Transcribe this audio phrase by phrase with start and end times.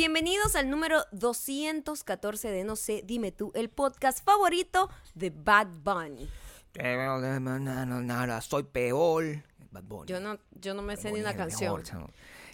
[0.00, 6.26] Bienvenidos al número 214 de No sé, dime tú, el podcast favorito de Bad Bunny.
[6.72, 9.26] Nada, soy peor.
[9.70, 10.06] Bad Bunny.
[10.06, 12.10] Yo no, yo no me sé ni una canción, mejor,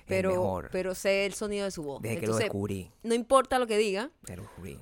[0.09, 2.02] pero, pero sé el sonido de su voz.
[2.02, 2.90] Desde que lo descubrí.
[3.04, 4.10] No importa lo que diga.
[4.24, 4.80] Te lo descubrí.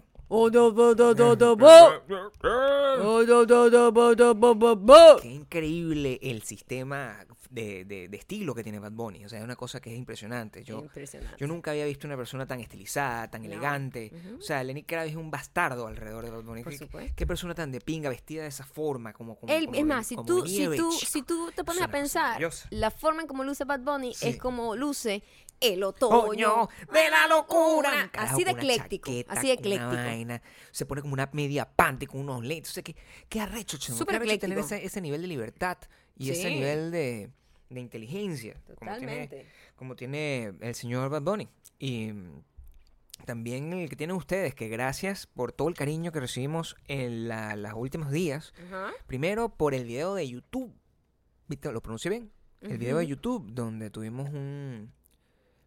[5.20, 9.24] Qué increíble el sistema de, de- de estilo que tiene Bad Bunny.
[9.24, 10.64] O sea, es una cosa que es impresionante.
[10.64, 11.36] Yo, Impresionante.
[11.38, 13.46] yo nunca había visto una persona tan estilizada, tan No.
[13.46, 14.10] elegante.
[14.38, 16.62] O sea, Lenny Kravitz es un bastardo alrededor de Bad Bunny.
[16.64, 17.12] Por ¿Qué, supuesto.
[17.16, 19.12] qué persona tan de pinga vestida de esa forma?
[19.12, 20.90] Como, como, Él, como es más, si como tú, si tú, chico.
[20.92, 24.28] si tú te pones Es a pensar, la forma en como luce Bad Bunny Sí.
[24.28, 25.22] es como luce
[25.60, 26.68] el otoño.
[26.92, 28.10] De la locura.
[28.14, 29.92] Así de ecléctico, chaqueta, así de ecléctico.
[29.94, 30.42] vaina,
[30.72, 32.70] se pone como una media panty con unos lentes.
[32.72, 32.96] O sea, qué,
[33.28, 34.74] qué arrecho, chamo, Súper arrecho tener ecléctico.
[34.76, 35.78] ese, ese nivel de libertad
[36.16, 37.30] y ese nivel de,
[37.74, 38.54] de inteligencia.
[38.78, 39.46] Como tiene, Totalmente.
[39.76, 41.48] como tiene el señor Bad Bunny.
[41.78, 42.12] Y
[43.26, 47.56] también el que tienen ustedes, que gracias por todo el cariño que recibimos en la-
[47.56, 48.52] los últimos días.
[49.06, 50.72] Primero por el video de YouTube.
[51.48, 51.70] ¿Viste?
[51.72, 52.30] ¿Lo pronuncié bien?
[52.60, 53.06] El video de.
[53.06, 54.90] YouTube donde tuvimos un...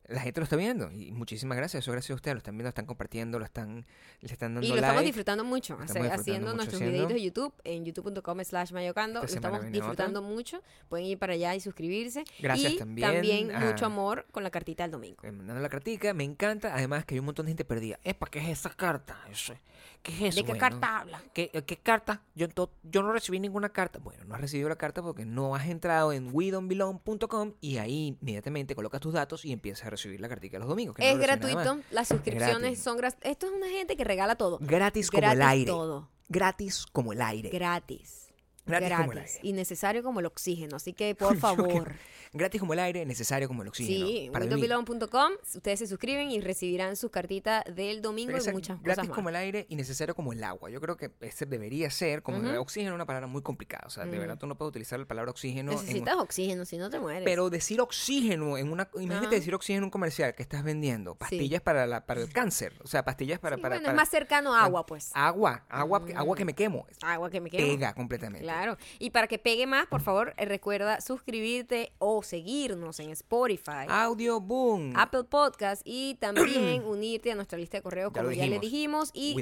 [0.08, 2.64] La gente lo está viendo y muchísimas gracias, eso gracias a ustedes, lo están viendo,
[2.68, 3.86] lo están compartiendo, lo están,
[4.22, 4.86] le están dando Y lo like.
[4.88, 6.94] estamos disfrutando mucho, estamos disfrutando haciendo mucho nuestros haciendo.
[7.08, 9.20] videitos de YouTube en youtube.com slash mayocando.
[9.20, 9.88] Lo estamos viene otra.
[9.88, 10.64] disfrutando mucho.
[10.88, 12.24] Pueden ir para allá y suscribirse.
[12.40, 15.18] Gracias y también a- mucho amor con la cartita del domingo.
[15.24, 18.00] Me mandaron la cartica, me encanta, además que hay un montón de gente perdida.
[18.06, 19.18] Epa, ¿qué es esa carta?
[19.30, 19.56] Eso,
[20.04, 20.36] ¿Qué es eso?
[20.38, 21.22] ¿De qué Bueno, carta habla?
[21.34, 22.22] ¿Qué, qué carta?
[22.34, 22.48] Yo,
[22.84, 24.00] yo no recibí ninguna carta.
[24.00, 28.74] Bueno, no has recibido la carta porque no has entrado en wedonbelong.com y ahí inmediatamente
[28.74, 30.96] colocas tus datos y empiezas a recibir la cartica los domingos.
[30.96, 33.20] que no Es lo gratuito, las suscripciones son gratis.
[33.24, 34.58] Esto es una gente que regala todo.
[34.62, 35.72] Gratis como Gratis el aire.
[35.72, 36.10] todo.
[36.30, 37.50] Gratis como el aire.
[37.50, 38.27] Gratis.
[38.68, 39.36] Gratis como el Gratis.
[39.38, 39.48] aire.
[39.50, 40.76] Y necesario como el oxígeno.
[40.76, 41.92] Así que, por favor.
[42.34, 44.06] Gratis como el aire, necesario como el oxígeno.
[44.06, 45.32] Sí, windowbelong.com.
[45.56, 49.16] Ustedes se suscriben y recibirán sus cartitas del domingo Pero y muchas gratis cosas más.
[49.16, 50.70] como el aire y necesario como el agua.
[50.70, 53.84] Yo creo que ese debería ser, como el oxígeno es una palabra muy complicada.
[53.88, 54.20] O sea, de Mm.
[54.20, 55.72] verdad tú no puedes utilizar la palabra oxígeno.
[55.72, 57.24] en- Necesitas oxígeno, si no te mueres.
[57.24, 58.90] pero decir oxígeno en una...
[59.00, 61.16] Imagínate decir oxígeno en un comercial que estás vendiendo.
[61.16, 62.74] Pastillas para, la, para el cáncer.
[62.84, 63.56] O sea, pastillas para...
[63.56, 65.12] Sí, para, bueno, para- es más cercano a agua, pues.
[65.14, 66.86] Agua, agua, agua que me quemo.
[67.02, 67.66] Agua que me quemo.
[67.68, 68.44] Pega completamente.
[68.44, 68.57] Claro.
[69.00, 74.40] Y para que pegue más, por favor, eh, recuerda suscribirte o seguirnos en Spotify, Audio
[74.40, 74.94] boom.
[74.96, 79.12] Apple Podcast y también unirte a nuestra lista de lo como ya le dijimos.
[79.14, 79.36] y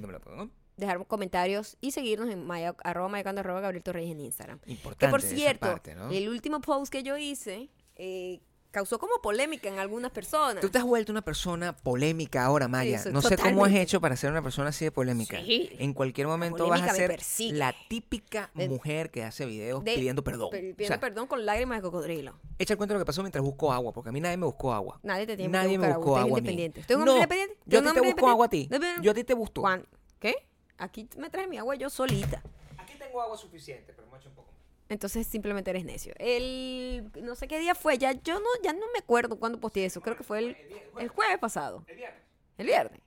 [0.78, 4.60] dejar comentarios y seguirnos en mayo, arroba mayocando, arroba Gabriel Torreyes en Instagram.
[4.66, 6.10] Importante Que por cierto, parte, ¿no?
[6.10, 8.42] el último post que yo hice eh,
[8.76, 10.60] causó como polémica en algunas personas.
[10.60, 13.02] Tú te has vuelto una persona polémica ahora, Maya.
[13.10, 15.38] No sé cómo has hecho para ser una persona así de polémica.
[15.42, 15.70] Sí.
[15.80, 17.18] En cualquier momento vas a ser
[17.54, 20.48] la típica mujer que hace videos De- pidiendo perdón.
[20.48, 22.38] O Pidiendo sea, perdón con lágrimas de cocodrilo.
[22.60, 24.46] echa el cuento de lo que pasó mientras busco agua, porque a mí nadie me
[24.46, 25.00] buscó agua.
[25.04, 26.38] Nadie te tiene Nadie que me buscó agua.
[26.40, 26.82] independiente.
[26.82, 27.56] ¿Usted es un no, independiente?
[27.62, 28.70] ¿Usted yo a ti te busco agua a ti.
[29.02, 29.62] Yo a ti te busco.
[29.62, 29.86] Juan,
[30.20, 30.36] ¿qué?
[30.78, 32.44] Aquí me traes mi agua yo solita.
[32.78, 34.50] Aquí tengo agua suficiente, pero me echo un poco.
[34.88, 36.14] Entonces simplemente eres necio.
[36.20, 39.86] El no sé qué día fue, ya yo no ya no me acuerdo cuándo posteé
[39.86, 40.02] eso.
[40.02, 40.58] Creo que fue el,
[41.00, 41.84] el jueves pasado.
[41.88, 42.22] El viernes.
[42.58, 43.02] El viernes.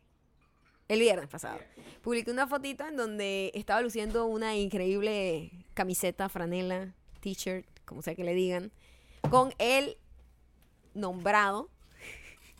[0.89, 1.61] El viernes pasado.
[2.03, 8.25] Publiqué una fotito en donde estaba luciendo una increíble camiseta, franela, t-shirt, como sea que
[8.25, 8.73] le digan,
[9.31, 9.99] con el
[10.95, 11.71] nombrado.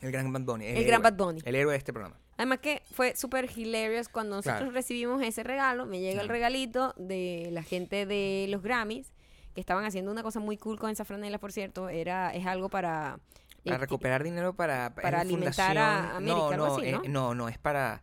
[0.01, 0.67] El gran Bad Bunny.
[0.67, 1.41] El gran Bad Bunny.
[1.45, 2.17] El héroe de este programa.
[2.39, 4.73] Además que fue súper hilarious cuando nosotros Claro.
[4.73, 5.87] recibimos ese regalo.
[5.87, 9.13] Me llega el regalito de la gente de los Grammys,
[9.55, 11.89] que estaban haciendo una cosa muy cool con esa franela, por cierto.
[11.89, 13.19] Era, es algo para...
[13.65, 14.95] Para eh, recuperar dinero para...
[14.95, 18.03] para alimentar a América, no, algo no, así, eh, no, no, es para...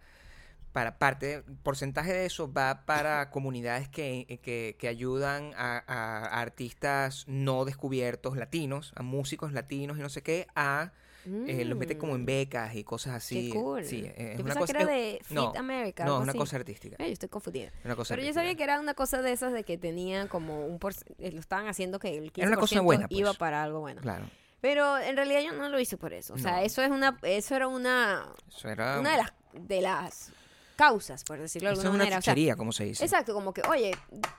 [0.74, 7.24] Para parte, porcentaje de eso va para comunidades que, que, que ayudan a, a artistas
[7.30, 10.92] no descubiertos latinos, a músicos latinos y no sé qué, a
[11.26, 13.50] eh, los mete como en Mm, becas y cosas así.
[13.52, 13.84] Qué cool.
[13.86, 16.06] Sí, es Yo una cosa que era de Fit no, America.
[16.06, 16.40] No, es una así.
[16.40, 16.96] cosa artística.
[17.00, 17.72] Eh, yo estoy confundida.
[17.84, 20.66] Una cosa Pero yo sabía que era una cosa de esas de que tenían como
[20.66, 20.80] un...
[20.80, 23.20] por- eh, lo estaban haciendo que el 15% Era una cosa buena, pues.
[23.20, 24.02] iba para algo bueno.
[24.02, 24.26] Claro.
[24.62, 26.34] Pero en realidad yo no lo hice por eso.
[26.34, 26.58] O sea, No.
[26.60, 27.18] eso es una...
[27.22, 28.26] Eso era una...
[28.50, 29.00] Eso era...
[29.00, 30.32] una de las, de las
[30.76, 32.18] causas, por decirlo de alguna es una manera.
[32.20, 33.04] O sea, chuchería, como se dice.
[33.04, 33.92] exacto, como que, oye,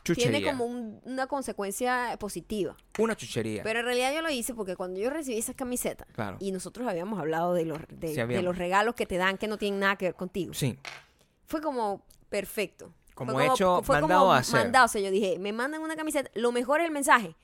[0.02, 2.76] tiene como un- una consecuencia positiva.
[2.98, 3.62] Una chuchería.
[3.62, 6.36] Pero en realidad yo lo hice porque cuando yo recibí esa camiseta Claro.
[6.40, 8.44] y nosotros habíamos hablado de los, de, Sí, de habíamos.
[8.44, 10.78] los regalos que te dan que no tienen nada que ver contigo, Sí.
[11.46, 12.92] fue como perfecto.
[13.14, 14.60] Como Fue hecho, fue mandado a hacer.
[14.60, 14.84] mandado.
[14.84, 16.30] O sea, yo dije, me mandan una camiseta.
[16.34, 17.34] Lo mejor es el mensaje.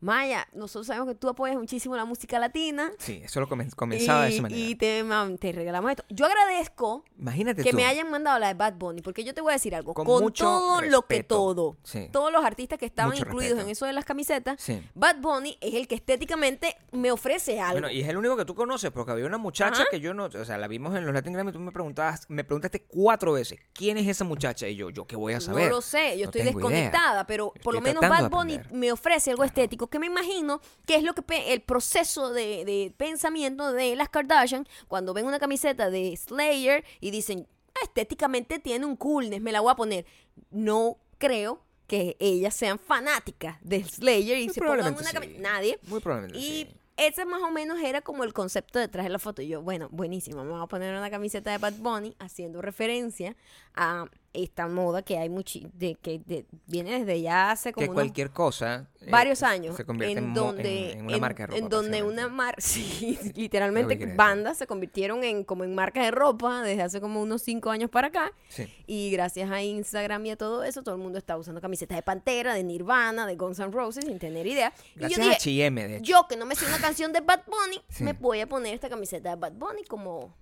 [0.00, 2.92] Maya, nosotros sabemos que tú apoyas muchísimo la música latina.
[2.98, 4.60] Sí, eso lo comen- comenzaba de y, esa manera.
[4.60, 6.04] y te, regalamos esto.
[6.08, 7.76] Yo agradezco Imagínate que tú.
[7.76, 9.94] me hayan mandado la de Bad Bunny, porque yo te voy a decir algo.
[9.94, 12.08] Con Con, mucho todo lo que todo, Sí.
[12.12, 13.66] todos los artistas que estaban Mucho incluidos respeto.
[13.66, 14.80] en eso de las camisetas, Sí.
[14.94, 17.72] Bad Bunny es el que estéticamente me ofrece algo.
[17.80, 19.90] Bueno, y es el único que tú conoces, porque había una muchacha Ajá.
[19.90, 22.44] que yo no, o sea, la vimos en los Latin Grammy, tú me preguntabas, me
[22.44, 24.68] preguntaste cuatro veces, ¿quién es esa muchacha?
[24.68, 25.64] Y yo, yo qué voy a saber.
[25.64, 26.52] No lo sé, yo No estoy idea.
[26.52, 30.96] desconectada, pero por lo menos Bad Bunny me ofrece algo estético que me imagino que
[30.96, 35.90] es lo que el proceso de, de pensamiento de las Kardashian cuando ven una camiseta
[35.90, 40.06] de Slayer y dicen, "Ah, estéticamente tiene un coolness, me la voy a poner.
[40.50, 45.12] No creo que ellas sean fanáticas de Slayer y Muy se pongan una sí.
[45.14, 45.40] camiseta.
[45.40, 45.78] Nadie.
[45.86, 46.74] Muy probablemente Y sí.
[46.98, 49.40] ese más o menos era como el concepto detrás de la foto.
[49.40, 53.36] Y yo, bueno, buenísimo, me voy a poner una camiseta de Bad Bunny haciendo referencia
[53.74, 57.92] a esta moda que hay muchi de que de- viene desde ya hace como Que
[57.92, 58.88] cualquier cosa.
[59.00, 61.58] eh, varios años Se convierte en, en donde en, en una marca de ropa.
[61.58, 66.62] en donde una marca sí literalmente bandas se convirtieron en como en marcas de ropa
[66.62, 68.72] desde hace como unos cinco años para acá Sí.
[68.86, 72.02] y gracias a Instagram y a todo eso todo el mundo está usando camisetas de
[72.02, 75.62] Pantera de Nirvana de Guns N' Roses sin tener idea y Gracias yo a dije
[75.64, 76.04] H&M, de hecho.
[76.04, 78.04] yo que no me sé una canción de Bad Bunny, Sí.
[78.04, 80.34] me voy a poner esta camiseta de Bad Bunny como,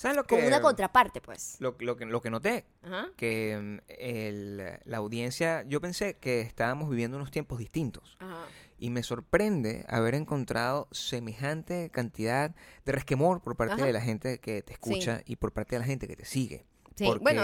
[0.00, 1.56] ¿Sabes lo que, como una contraparte, pues.
[1.60, 2.64] lo, lo que, lo que noté?
[2.82, 3.08] Ajá.
[3.18, 8.16] Que mm, el- la audiencia, yo pensé que estábamos viviendo unos tiempos distintos.
[8.18, 8.46] Ajá.
[8.78, 12.54] Y me sorprende haber encontrado semejante cantidad
[12.86, 13.84] de resquemor por parte Ajá.
[13.84, 16.64] de la gente que te escucha y por parte de la gente que te sigue.
[17.00, 17.42] Sí, Porque- bueno,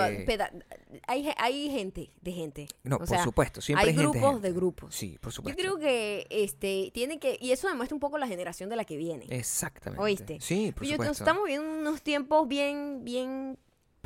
[1.07, 2.69] hay, hay gente de gente.
[2.85, 4.49] No, O por sea, supuesto, siempre hay grupos gente.
[4.49, 4.95] de grupos.
[4.95, 5.59] Sí, por Yo supuesto.
[5.63, 8.99] creo que este tiene que y eso demuestra un poco la generación de la que
[8.99, 9.25] viene.
[9.31, 10.03] Exactamente.
[10.03, 10.39] ¿Oíste?
[10.43, 11.13] Sí, por Yo- supuesto.
[11.25, 13.59] estamos viviendo unos tiempos bien bien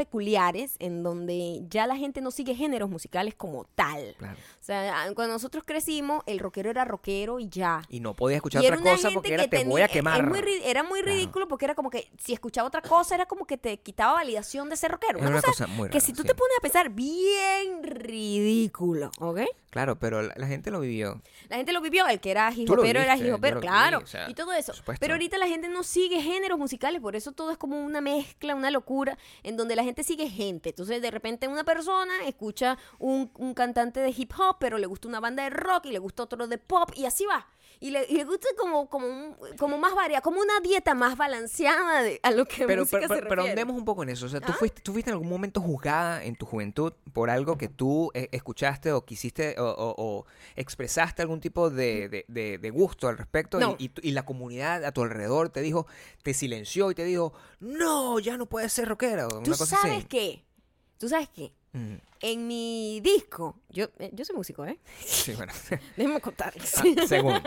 [0.05, 4.14] peculiares en donde ya la gente no sigue géneros musicales como tal.
[4.17, 4.35] Claro.
[4.38, 7.82] O sea, cuando nosotros crecimos, el rockero era rockero y ya.
[7.91, 10.26] Y no podía escuchar Y otra cosa porque era que te voy a quemar.
[10.26, 11.17] muy era muy Claro.
[11.17, 14.70] ridículo porque era como que si escuchaba otra cosa era como que te quitaba validación
[14.70, 15.19] de ser rockero.
[15.19, 16.29] Era Una cosa cosa muy que rara, si tú sí.
[16.29, 19.41] te pones a pensar, bien ridículo, ¿ok?
[19.70, 21.23] Claro, pero la, la gente lo vivió.
[21.49, 24.35] La gente lo vivió, el que era hijopero era hijopero, vi, claro, o sea, y
[24.35, 24.73] todo eso.
[24.99, 28.55] Pero ahorita la gente no sigue géneros musicales, por eso todo es como una mezcla,
[28.56, 30.70] una locura, en donde la gente sigue gente.
[30.70, 35.20] Entonces, de repente una persona escucha un, cantante de hip hop, pero le gusta una
[35.20, 37.46] banda de rock y le gusta otro de pop, y así va.
[37.82, 41.17] Y le, y le gusta como, como, un- como más variada, como una dieta más
[41.17, 43.50] balanceada de, a lo que Pero, música pero, se pero, refiere.
[43.53, 44.27] andemos un poco en eso.
[44.27, 44.56] O sea, ¿tú, ¿Ah?
[44.59, 48.29] fuiste, ¿tú fuiste en algún momento juzgada en tu juventud por algo que tú eh,
[48.32, 53.17] escuchaste o quisiste o, o- o expresaste algún tipo de, de- de- de gusto al
[53.17, 53.56] respecto?
[53.59, 53.77] Y- No.
[53.79, 55.87] Y, y la comunidad a tu alrededor te dijo,
[56.23, 59.27] te silenció y te dijo, no, ya no puedes ser rockera.
[59.27, 60.05] ¿Tú una cosa sabes así.
[60.06, 60.44] qué?
[60.99, 61.55] ¿Tú sabes qué?
[61.73, 64.78] Mm, En mi disco, yo, eh, yo soy músico, ¿eh?
[65.05, 65.52] sí, bueno.
[65.96, 66.76] Déjenme contarles.
[66.78, 67.40] Ah, según.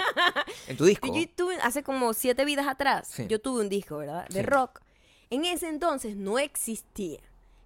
[0.67, 1.07] En tu disco.
[1.15, 3.27] Yo tuve, hace como siete vidas atrás, Sí.
[3.27, 4.27] yo tuve un disco, ¿verdad?
[4.29, 4.45] De Sí.
[4.45, 4.81] rock.
[5.29, 7.19] En ese entonces no existía,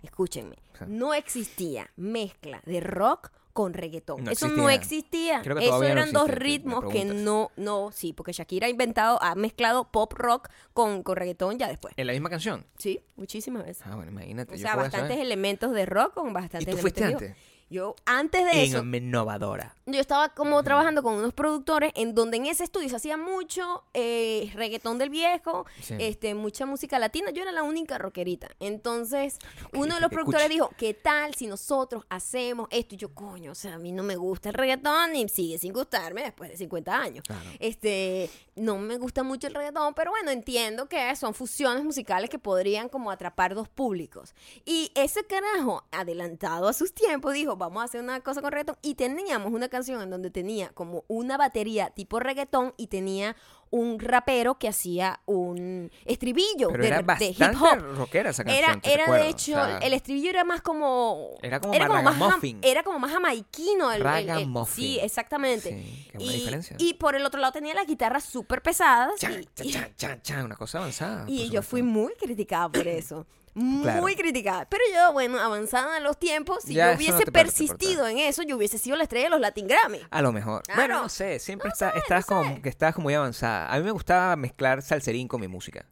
[0.04, 0.86] escúchenme, Sí.
[0.88, 4.24] no existía mezcla de rock con reggaetón.
[4.24, 5.42] No Eso no existía.
[5.42, 9.89] Eso no eran dos ritmos que no, no, sí, porque Shakira ha inventado, ha mezclado
[9.89, 11.92] pop rock con, con reggaetón ya después.
[11.98, 12.68] En la misma canción.
[12.77, 13.81] Sí, muchísimas veces.
[13.88, 14.54] Ah, bueno, imagínate.
[14.54, 17.44] O sea, a bastantes elementos de rock con bastantes ¿Y tú fuiste elementos antes?
[17.69, 19.75] Yo, antes de eso, Innovadora.
[19.86, 23.84] yo estaba como trabajando con unos productores en donde en ese estudio se hacía mucho
[23.94, 25.96] eh, reggaetón del viejo, Sí.
[26.00, 27.31] este, mucha música latina.
[27.31, 28.50] Yo era la única rockerita.
[28.62, 29.38] Entonces,
[29.74, 32.96] uno de los productores dijo, ¿qué tal si nosotros hacemos esto?
[32.96, 35.74] Y yo, coño, o sea, a mí no me gusta el reggaetón y sigue sin
[35.74, 37.24] gustarme después de 50 años.
[37.28, 37.50] Claro.
[37.60, 42.40] Este, no me gusta mucho el reggaetón, pero bueno, entiendo que son fusiones musicales que
[42.40, 44.33] podrían como atrapar dos públicos.
[44.66, 48.78] Y ese carajo, adelantado a sus tiempos, dijo, vamos a hacer una cosa con reggaetón.
[48.81, 53.35] Y teníamos una canción en donde tenía como una batería tipo reggaetón y tenía
[53.69, 57.80] un rapero que hacía un estribillo Pero de, era de hip hop.
[57.97, 58.64] rockera esa canción.
[58.64, 61.31] Era, ¿te era de hecho, O sea, el estribillo era más como.
[61.42, 62.61] Era como más, ragamuffin.
[62.61, 63.92] jam- era como más jamaiquino.
[63.92, 65.69] El, el- el- sí, exactamente.
[65.71, 66.76] Sí, qué buena y, diferencia.
[66.80, 69.19] y por el otro lado tenía las guitarras súper pesadas.
[69.19, 71.26] Chan, y- chan, chan, una cosa avanzada.
[71.28, 71.69] y yo supuesto.
[71.69, 73.26] fui muy criticada por eso.
[73.59, 74.06] Muy Claro.
[74.18, 74.68] criticada.
[74.69, 78.44] Pero yo, bueno, avanzada en los tiempos, si Ya, yo no hubiese persistido en eso,
[78.44, 79.99] yo hubiese sido la estrella de los Latin Grammy.
[80.11, 80.61] A lo mejor.
[80.64, 80.81] Claro.
[80.81, 82.61] Bueno, no sé, siempre No está- sé, estás no como sé.
[82.61, 83.71] que estás como muy avanzada.
[83.73, 85.85] A mí me gustaba mezclar salserín con mi música.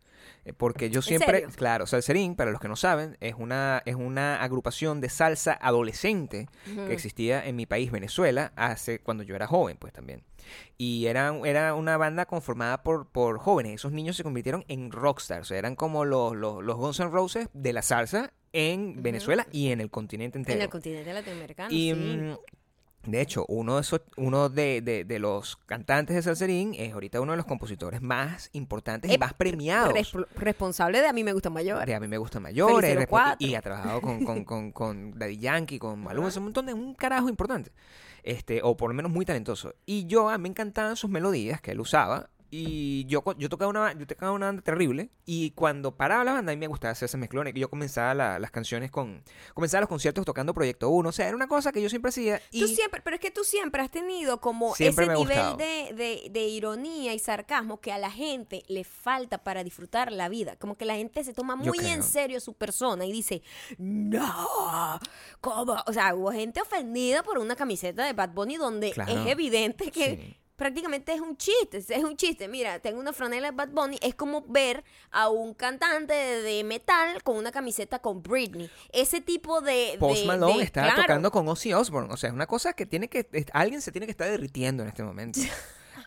[0.44, 4.44] Eh, Porque yo siempre, claro, Salserín, para los que no saben, es una, es una
[4.44, 9.78] agrupación de salsa adolescente que existía en mi país, Venezuela, hace cuando yo era joven,
[9.78, 10.24] pues también.
[10.78, 13.76] Y era, era una banda conformada por, por jóvenes.
[13.76, 15.42] Esos niños se convirtieron en rockstars.
[15.42, 19.48] O sea, eran como los, los, los Guns N' Roses de la salsa en Venezuela
[19.52, 20.58] y en el continente entero.
[20.58, 21.70] En el continente latinoamericano.
[21.74, 22.36] Y, sí.
[23.06, 27.22] De hecho, uno de esos, uno de, de- de los cantantes de Salserín es ahorita
[27.22, 29.94] uno de los compositores más importantes y Eh, más premiados.
[29.94, 31.86] Resp- responsable de A mí me gusta mayor.
[31.86, 32.40] De a mí me gusta
[33.02, 33.48] respo- cuatro.
[33.48, 36.74] y ha trabajado con, con, con, con Daddy Yankee, con Maluma, es un montón de
[36.74, 37.72] un carajo importante.
[38.24, 39.76] Este, o por lo menos muy talentoso.
[39.86, 42.30] Y yo a mí me encantaban sus melodías que él usaba.
[42.58, 45.10] Y yo, yo tocaba una yo tocaba una banda terrible.
[45.26, 47.48] Y cuando paraba la banda, a mí me gustaba hacer ese mezclón.
[47.48, 49.24] y Yo comenzaba la- las canciones con.
[49.54, 51.10] Comenzaba los conciertos tocando Proyecto 1.
[51.10, 52.42] O sea, era una cosa que yo siempre hacía.
[52.52, 56.30] Y Tú siempre, pero es que tú siempre has tenido como ese nivel de, de-
[56.32, 60.56] de ironía y sarcasmo que a la gente le falta para disfrutar la vida.
[60.56, 63.42] Como que la gente se toma muy en serio su persona y dice,
[63.78, 65.00] no,
[65.42, 65.76] ¿cómo?
[65.88, 69.12] O sea, hubo gente ofendida por una camiseta de Bad Bunny donde Claro.
[69.12, 70.38] es evidente que Sí.
[70.56, 72.48] Prácticamente es un chiste, es un chiste.
[72.48, 76.64] Mira, tengo una franela de Bad Bunny, es como ver a un cantante de, de
[76.64, 78.70] metal con una camiseta con Britney.
[78.92, 79.98] Ese tipo de...
[80.00, 81.02] Post de- Malone de- está claro.
[81.02, 82.14] tocando con Ozzy Osbourne.
[82.14, 83.28] O sea, es una cosa que tiene que.
[83.32, 85.40] es- Alguien se tiene que estar derritiendo en este momento.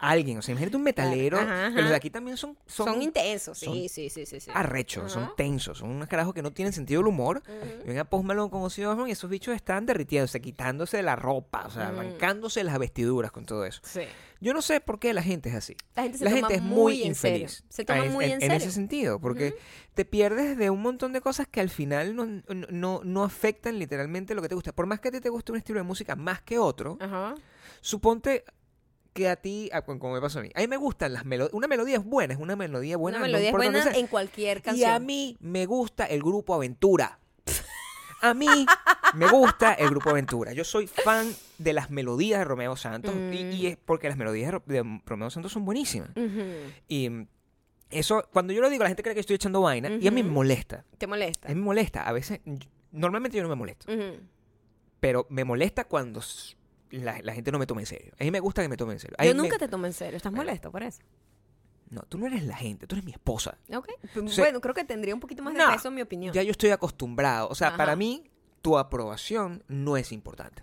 [0.01, 0.39] Alguien.
[0.39, 1.39] O sea, imagínate un metalero.
[1.39, 1.91] Ajá, Que los ajá.
[1.91, 2.57] de aquí también son.
[2.67, 4.51] Son, Son, intensos, sí, son sí, sí, sí, sí.
[4.55, 7.43] arrechos, son tensos, son unos carajos que no tienen sentido del humor.
[7.85, 11.67] Y venga Post Malone con Ozzy Osbourne y esos bichos están derritiéndose, quitándose la ropa,
[11.67, 11.99] o sea, Mm.
[11.99, 13.81] arrancándose las vestiduras con todo eso.
[13.85, 14.03] Sí.
[14.41, 15.77] Yo no sé por qué la gente es así.
[15.97, 17.39] La gente se la toma gente es muy en serio.
[17.39, 17.65] infeliz.
[17.69, 18.57] Se toma muy en en serio.
[18.57, 19.57] ese sentido, porque
[19.95, 22.25] te pierdes de un montón de cosas que al final no,
[22.71, 24.73] no, no- afectan literalmente lo que te gusta.
[24.73, 26.99] Por más que a ti te guste un estilo de música más que otro,
[27.81, 28.45] suponte
[29.19, 31.53] que a ti, ah, como me pasó a mí, a mí me gustan las melodías.
[31.55, 33.19] Una melodía es buena, es una melodía buena.
[33.19, 34.91] Una no melodía es buena en cualquier Y canción.
[34.93, 37.19] a mí me gusta el grupo Aventura.
[38.21, 38.49] A mí
[39.15, 40.53] me gusta el grupo Aventura.
[40.53, 44.47] Yo soy fan de las melodías de Romeo Santos y, y es porque las melodías
[44.49, 46.11] de Ro- de Romeo Santos son buenísimas.
[46.89, 47.27] Y mm,
[47.91, 50.23] eso, cuando yo lo digo, la gente cree que estoy echando vaina y a mí
[50.25, 50.85] me molesta.
[50.99, 51.47] Te molesta.
[51.47, 52.03] A mí me molesta.
[52.09, 52.41] A veces,
[52.91, 53.87] normalmente yo no me molesto,
[55.01, 56.21] pero me molesta cuando
[56.91, 58.13] la, la gente no me toma en serio.
[58.19, 59.17] A mí me gusta que me tomen en serio.
[59.19, 60.17] A Yo me- nunca te tomo en serio.
[60.17, 61.01] ¿Estás molesto por eso?
[61.91, 63.57] No, tú no eres la gente, tú eres mi esposa.
[63.75, 63.89] Ok.
[64.37, 66.35] Bueno, creo que tendría un poquito más de No, peso en mi opinión.
[66.35, 67.49] Ya yo estoy acostumbrado.
[67.49, 67.77] O sea, Ajá.
[67.79, 68.31] para mí,
[68.61, 70.63] tu aprobación no es importante.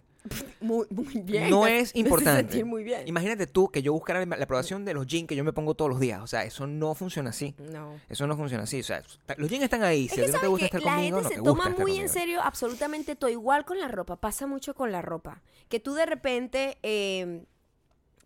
[0.61, 1.49] Muy, muy bien.
[1.49, 2.41] No es importante.
[2.41, 3.07] sentir muy bien.
[3.07, 5.89] Imagínate tú que yo buscara la aprobación de los jeans que yo me pongo todos
[5.89, 6.21] los días.
[6.21, 7.55] O sea, eso no funciona así.
[7.71, 7.99] No.
[8.09, 8.79] Eso no funciona así.
[8.79, 9.01] O sea,
[9.37, 10.05] los jeans están ahí.
[10.05, 11.41] Es Si que a ti no te gusta estar la conmigo, gente no se te
[11.41, 14.15] toma gusta muy en serio absolutamente todo, igual con la ropa.
[14.15, 15.41] Pasa mucho con la ropa.
[15.69, 17.43] Que tú de repente eh,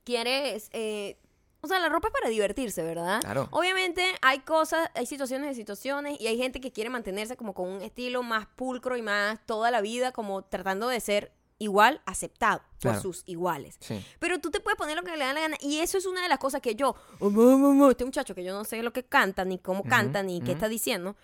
[0.04, 0.70] quieres...
[0.74, 1.18] eh,
[1.62, 3.20] o sea, la ropa es para divertirse, ¿verdad?
[3.20, 3.50] Claro.
[3.52, 7.68] Obviamente hay cosas, hay situaciones de situaciones y hay gente que quiere mantenerse como con
[7.68, 12.62] un estilo más pulcro y más toda la vida como tratando de ser igual aceptado
[12.82, 13.76] por sus iguales.
[13.82, 14.04] Sí.
[14.20, 15.58] Pero tú te puedes poner lo que le da la gana.
[15.60, 18.34] Y eso es una de las cosas que yo, "Oh, mu, mu, mu", este muchacho
[18.34, 21.16] que yo no sé lo que canta, ni cómo canta, ni qué está diciendo.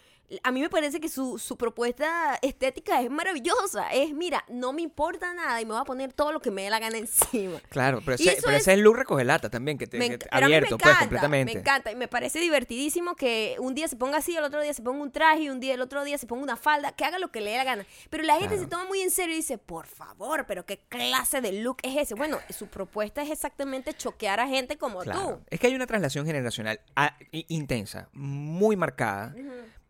[0.44, 3.90] A mí me parece que su, su propuesta estética es maravillosa.
[3.92, 6.64] Es, mira, no me importa nada y me voy a poner todo lo que me
[6.64, 7.60] dé la gana encima.
[7.70, 10.28] Claro, pero, ese, pero es- ese es look recoge lata también, que te, Me que
[10.32, 11.54] me abierto, encanta, pues, completamente.
[11.54, 11.92] me encanta.
[11.92, 15.02] Y me parece divertidísimo que un día se ponga así, el otro día se ponga
[15.04, 17.32] un traje, y un día el otro día se ponga una falda, que haga lo
[17.32, 17.86] que le dé la gana.
[18.10, 18.64] Pero la gente Claro.
[18.64, 21.96] se toma muy en serio y dice, por favor, pero qué clase de look es
[21.98, 22.16] ese.
[22.16, 25.20] Bueno, su propuesta es exactamente choquear a gente como Claro.
[25.38, 25.42] tú.
[25.52, 29.36] Es que hay una traslación generacional ah, intensa, muy marcada,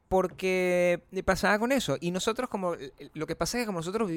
[0.08, 1.98] porque pasaba con eso.
[2.00, 2.76] Y nosotros, como
[3.14, 4.10] lo que pasa es que como nosotros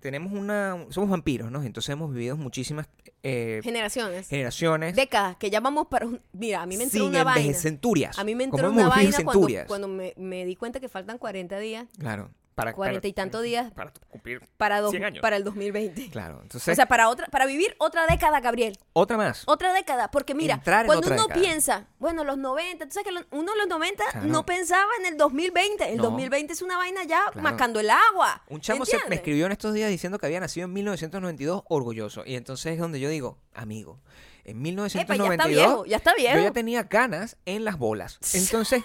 [0.00, 0.86] tenemos una.
[0.90, 1.62] Somos vampiros, ¿no?
[1.62, 2.88] Entonces hemos vivido muchísimas
[3.22, 4.28] eh, Generaciones.
[4.28, 6.20] generaciones Décadas, que ya vamos para un...
[6.32, 7.40] Mira, a mí me entró sin una vaina.
[7.40, 8.18] envejecenturias.
[8.18, 9.66] A mí me entró una vaina cuando, centurias.
[9.66, 12.30] cuando me, me di cuenta que faltan 40 días, Claro.
[12.56, 14.40] Para, cuarenta y tantos días Para cumplir.
[14.56, 15.20] para, dos- 100 años.
[15.22, 16.08] para el 2020.
[16.10, 16.40] Claro.
[16.42, 18.78] Entonces, O sea, para otra, para vivir otra década, Gabriel.
[18.94, 19.42] otra más.
[19.46, 21.34] Otra década, porque mira, cuando uno década.
[21.34, 24.26] piensa, bueno, los 90, tú sabes que uno en los 90 Claro.
[24.26, 25.90] no pensaba en el 2020.
[25.90, 26.04] El No.
[26.04, 27.42] 2020 es una vaina ya Claro.
[27.42, 28.42] mascando el agua.
[28.48, 32.22] Un chamo se, me escribió en estos días diciendo que había nacido en 1992 orgulloso.
[32.24, 34.00] Y entonces es donde yo digo, amigo,
[34.44, 36.36] en Epa, 1992 ya está viejo, ya está viejo.
[36.38, 38.18] yo ya tenía canas en las bolas.
[38.34, 38.82] Entonces,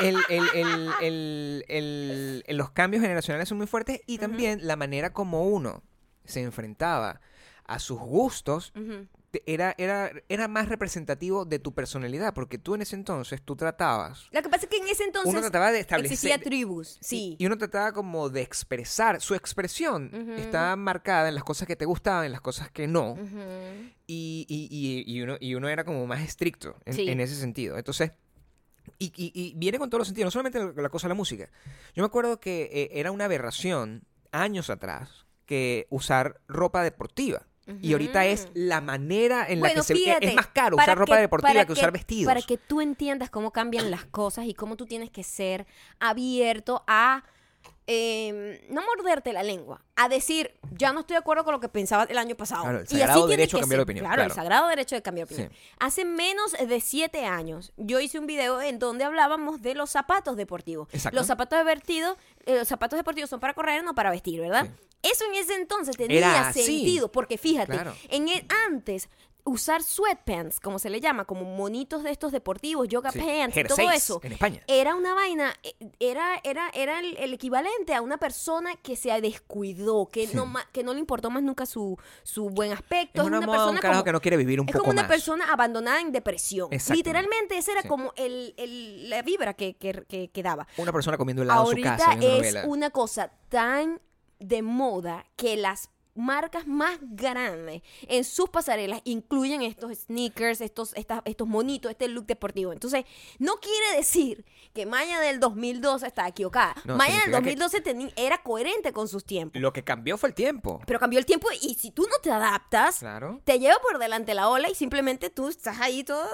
[0.00, 0.16] el,
[2.48, 5.82] los cambios generacionales son muy fuertes y también la manera como uno
[6.24, 7.20] se enfrentaba
[7.66, 8.72] a sus gustos
[9.46, 14.28] era, era, era más representativo de tu personalidad, porque tú en ese entonces, tú tratabas...
[14.30, 16.12] Lo que pasa es que en ese entonces Uno trataba de establecer...
[16.12, 17.34] existía tribus, sí.
[17.36, 21.84] Y uno trataba como de expresar, su expresión estaba marcada en las cosas que te
[21.84, 23.18] gustaban, en las cosas que no,
[24.06, 27.08] y, y- y- y uno, y uno era como más estricto en, Sí.
[27.08, 27.76] en ese sentido.
[27.76, 28.12] Entonces,
[28.98, 31.14] y, y- y viene con todos los sentidos, no solamente la, la cosa de la
[31.14, 31.48] música.
[31.94, 37.46] Yo me acuerdo que eh, era una aberración años atrás que usar ropa deportiva.
[37.80, 41.14] Y ahorita es la manera en la que se fíjate, es más caro usar ropa
[41.16, 42.26] que- deportiva para que, usar vestidos.
[42.26, 45.66] Para que tú entiendas cómo cambian las cosas y cómo tú tienes que ser
[45.98, 47.24] abierto a
[47.86, 51.68] eh, no morderte la lengua, a decir, ya no estoy de acuerdo con lo que
[51.68, 52.62] pensaba el año pasado.
[52.62, 54.94] Claro, el Y así sagrado tiene derecho a cambiar de opinión, Claro, el sagrado derecho
[54.96, 55.52] de cambiar de opinión.
[55.52, 55.58] Sí.
[55.80, 60.36] Hace menos de siete años, yo hice un video en donde hablábamos de los zapatos
[60.36, 60.88] deportivos.
[60.92, 61.16] Exacto.
[61.18, 64.68] Los zapatos deportivos, eh, los zapatos deportivos son para correr, no para vestir, ¿verdad?
[65.02, 66.62] Eso en ese entonces tenía Era así.
[66.62, 67.94] sentido, porque fíjate, Claro.
[68.08, 69.10] en el, antes
[69.46, 73.64] usar sweatpants, como se le llama, como monitos de estos deportivos, yoga Sí, pants, y
[73.64, 74.62] todo eso, en España.
[74.66, 79.10] era una vaina, eh, era, era, era el, el equivalente a una persona que se
[79.20, 83.20] descuidó, que, no, que no le importó más nunca su, su buen aspecto.
[83.20, 84.92] Es una, moda, un persona carajo como- que no quiere vivir un es poco como
[84.92, 85.10] una más.
[85.10, 86.70] persona abandonada en depresión.
[86.90, 87.88] Literalmente esa era Sí.
[87.88, 90.66] como el, el- la vibra que, que, que- que daba.
[90.78, 92.12] Una persona comiendo helado en su Ahorita casa.
[92.14, 92.64] en una es novela.
[92.66, 94.00] una cosa tan
[94.40, 101.22] de moda que las marcas más grandes en sus pasarelas incluyen estos sneakers, estos, estas-
[101.24, 102.72] estos monitos, este look deportivo.
[102.72, 103.04] Entonces,
[103.38, 106.74] no quiere decir que Maya del 2012 está equivocada.
[106.84, 109.60] No, Maya del significa que- 2012 teni- era coherente con sus tiempos.
[109.60, 110.80] Lo que cambió fue el tiempo.
[110.86, 113.40] Pero cambió el tiempo y si tú no te adaptas, Claro.
[113.44, 116.24] te lleva por delante la ola y simplemente tú estás ahí todo...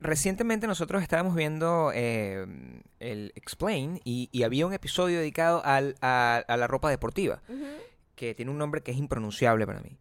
[0.00, 2.44] Recientemente nosotros estábamos viendo eh,
[3.00, 7.40] el Explain y, y había un episodio dedicado al- a, a la ropa deportiva,
[8.14, 9.96] que tiene un nombre que es impronunciable para mí.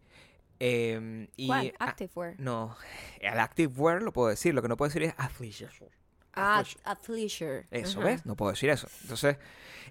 [0.59, 1.73] Eh, y, ¿Cuál?
[1.79, 2.35] Activewear.
[2.39, 2.75] no,
[3.19, 5.89] el activewear lo puedo decir, lo que no puedo decir es athleisure.
[6.35, 6.81] Ah, Athleisure.
[6.85, 7.67] athleisure.
[7.69, 8.09] Eso, Ajá.
[8.09, 8.25] ¿ves?
[8.25, 8.87] No puedo decir eso.
[9.01, 9.37] Entonces,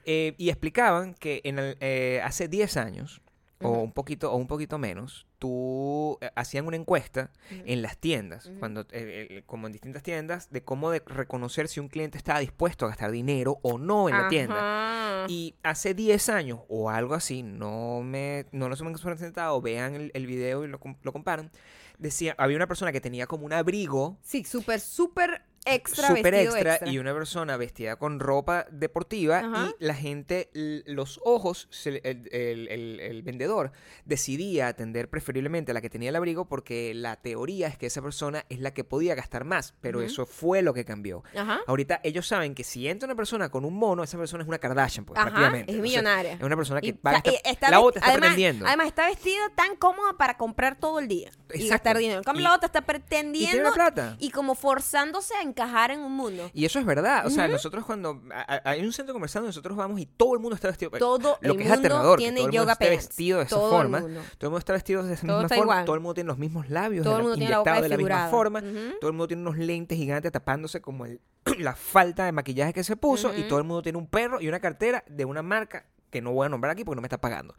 [0.04, 3.20] eh, y explicaban que en el, eh, hace 10 años,
[3.60, 8.48] o un poquito, o un poquito menos, tú eh, hacían una encuesta en las tiendas,
[8.60, 12.38] cuando, eh, eh, como en distintas tiendas, de cómo de reconocer si un cliente estaba
[12.38, 15.26] dispuesto a gastar dinero o no en la tienda.
[15.26, 20.12] Y hace 10 años o algo así, no me no lo sumen presentado, vean el,
[20.14, 21.50] el video y lo, lo comparan.
[21.98, 26.54] Decía, había una persona que tenía como un abrigo Sí, súper, súper extra súper vestido
[26.56, 26.90] extra, extra.
[26.90, 29.72] y una persona vestida con ropa deportiva Ajá.
[29.78, 32.00] y la gente, los ojos, el,
[32.32, 33.72] el- el- el vendedor
[34.04, 38.02] decidía atender preferiblemente a la que tenía el abrigo porque la teoría es que esa
[38.02, 41.22] persona es la que podía gastar más, pero eso fue lo que cambió.
[41.36, 41.60] Ajá.
[41.66, 44.58] Ahorita ellos saben que si entra una persona con un mono, esa persona es una
[44.58, 45.72] Kardashian, pues, Ajá, prácticamente.
[45.72, 46.32] es millonaria.
[46.34, 48.66] Es una persona que Y va a y está la otra está además, pretendiendo.
[48.66, 51.68] Además, está vestida tan cómoda para comprar todo el día y Exacto.
[51.70, 52.18] gastar dinero.
[52.18, 54.16] En cambio, Y- la otra está y tiene pretendiendo la plata.
[54.18, 56.50] y como forzándose a encajar en un mundo.
[56.52, 57.26] Y eso es verdad.
[57.26, 57.52] O sea, Ujú.
[57.52, 60.68] nosotros cuando a- a- hay un centro comercial, nosotros vamos y todo el mundo está
[60.68, 60.90] vestido.
[60.92, 63.06] Todo lo el que es mundo aterrador, tiene todo el mundo yoga esté pants.
[63.08, 64.00] vestido de esa Todo el forma.
[64.00, 64.20] mundo.
[64.38, 65.72] Todo el mundo está vestido de esa Todo misma está forma.
[65.74, 65.84] igual.
[65.84, 67.96] Todo el mundo tiene los mismos labios, Todo el mundo tiene la boca de la
[67.96, 68.58] misma forma.
[68.58, 68.98] Ujú.
[69.00, 71.20] Todo el mundo tiene unos lentes gigantes tapándose como el-
[71.58, 73.32] la falta de maquillaje que se puso.
[73.34, 73.48] Y Ujú.
[73.48, 76.46] todo el mundo tiene un perro y una cartera de una marca que no voy
[76.46, 77.54] a nombrar aquí porque no me está pagando.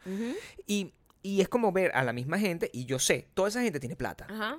[0.66, 3.80] Y, y es como ver a la misma gente, y yo sé, toda esa gente
[3.80, 4.26] tiene plata.
[4.30, 4.58] Ajá.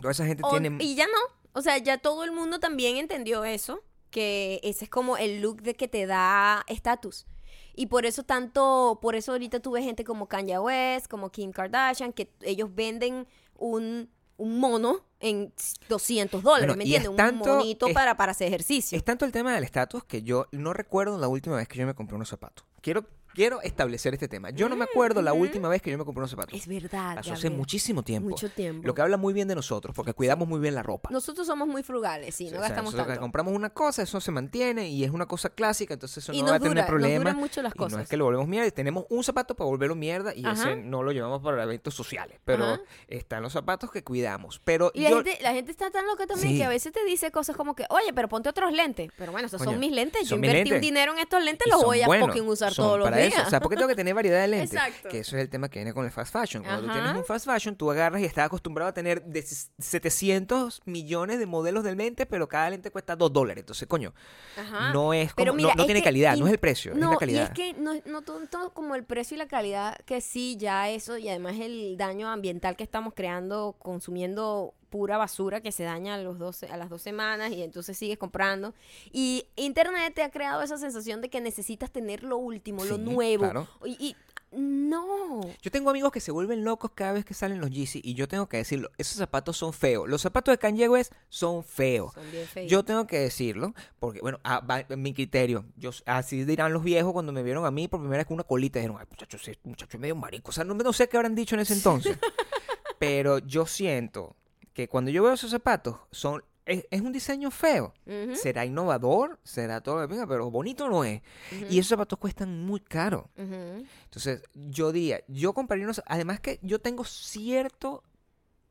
[0.00, 0.76] Toda esa gente O- tiene...
[0.82, 1.12] Y ya no.
[1.54, 5.62] O sea, ya todo el mundo también entendió eso, que ese es como el look
[5.62, 7.26] de que te da estatus.
[7.74, 11.50] Y por eso tanto, por eso ahorita tú ves gente como Kanye West, como Kim
[11.52, 15.52] Kardashian, que ellos venden un, un mono en
[15.88, 17.16] 200 dólares, Bueno, ¿me entiendes?
[17.16, 18.96] tanto- un monito es- para, para hacer ejercicio.
[18.98, 21.86] Es tanto el tema del estatus que yo no recuerdo la última vez que yo
[21.86, 22.64] me compré unos zapatos.
[22.80, 24.50] Quiero, quiero establecer este tema.
[24.50, 26.54] Yo no me acuerdo la última vez que yo me compré unos zapatos.
[26.58, 27.16] Es verdad.
[27.16, 27.58] Pasó hace Gabriel.
[27.58, 28.30] muchísimo tiempo.
[28.30, 28.86] Mucho tiempo.
[28.86, 31.08] Lo que habla muy bien de nosotros, porque cuidamos muy bien la ropa.
[31.12, 33.20] Nosotros somos muy frugales, sí, O no sea, gastamos nosotros que tanto.
[33.22, 36.44] compramos una cosa, eso se mantiene y es una cosa clásica, entonces eso Y no
[36.44, 37.18] nos va a tener dura, nos problema.
[37.18, 39.94] duran mucho las Y no es que lo volvemos mierda, tenemos un zapato para volverlo
[39.94, 40.52] mierda y Ajá.
[40.72, 42.80] ese no lo llevamos para eventos sociales, pero Ajá.
[43.08, 44.60] están los zapatos que cuidamos.
[44.64, 46.58] Pero Y la, yo, gente, la gente está tan loca también Sí.
[46.58, 49.10] que a veces te dice cosas como que, oye, pero ponte otros lentes.
[49.16, 50.22] Pero bueno, esos Coño, son mis lentes.
[50.22, 50.80] Yo son mis invertí un lentes.
[50.88, 53.06] dinero en estos lentes, y los son voy a buenos, fucking usar son todos los
[53.06, 53.23] para días.
[53.28, 53.42] Eso.
[53.42, 54.72] O sea, porque tengo que tener variedad de lentes.
[54.74, 55.08] Exacto.
[55.08, 56.62] Que eso es el tema que viene con el fast fashion.
[56.62, 60.82] Cuando tú tienes un fast fashion, tú agarras y estás acostumbrado a tener de 700
[60.84, 63.62] millones de modelos de lentes, pero cada lente cuesta 2 dólares.
[63.62, 64.12] Entonces, coño,
[64.58, 64.92] Ajá.
[64.92, 66.92] no es como, Pero no- mira, no, es tiene que calidad, no es el precio,
[66.92, 67.42] es No, la y calidad.
[67.44, 71.16] es que no, no tanto como el precio y la calidad, que sí, ya eso,
[71.18, 76.18] y además el daño ambiental que estamos creando, consumiendo pura basura que se daña a,
[76.18, 78.74] los 12, a las dos semanas y entonces sigues comprando.
[79.12, 83.42] Y Internet te ha creado esa sensación de que necesitas tener lo último, lo nuevo.
[83.42, 83.66] claro.
[83.84, 84.16] Y, y-
[84.56, 85.40] no.
[85.62, 88.28] Yo tengo amigos que se vuelven locos cada vez que salen los Yeezy y yo
[88.28, 90.08] tengo que decirlo, esos zapatos son feos.
[90.08, 92.14] Los zapatos de Kanye West son feos.
[92.14, 92.70] Son bien feitos.
[92.70, 97.12] Yo tengo que decirlo, porque bueno, a, va- mi criterio, yo, así dirán los viejos
[97.12, 99.58] cuando me vieron a mí por primera vez con una colita, dijeron, ay, muchacho, ese
[99.64, 100.50] muchacho es medio marico.
[100.50, 102.16] O sea, no, no sé qué habrán dicho en ese entonces.
[103.00, 104.36] pero yo siento
[104.74, 107.94] que cuando yo veo esos zapatos, son es, es un diseño feo.
[108.34, 111.22] Será innovador, será todo lo que venga, pero bonito no es.
[111.70, 113.30] Y esos zapatos cuestan muy caro.
[113.36, 116.02] Entonces, yo diría, yo compraría unos.
[116.06, 118.02] Además, que yo tengo cierto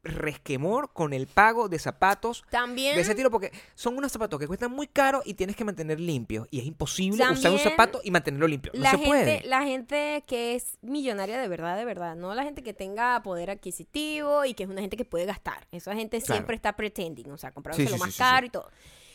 [0.04, 2.96] resquemor con el pago de zapatos También.
[2.96, 6.00] de ese estilo porque son unos zapatos que cuestan muy caro y tienes que mantener
[6.00, 8.72] limpios y es imposible usar un zapato y mantenerlo limpio.
[8.76, 9.42] No la se gente, puede.
[9.46, 13.50] la gente que es millonaria de verdad, de verdad, no la gente que tenga poder
[13.50, 15.68] adquisitivo y que es una gente que puede gastar.
[15.72, 16.36] Esa gente Claro.
[16.36, 18.70] siempre está pretending, o sea, comprándose Sí, lo sí, más sí, caro y todo.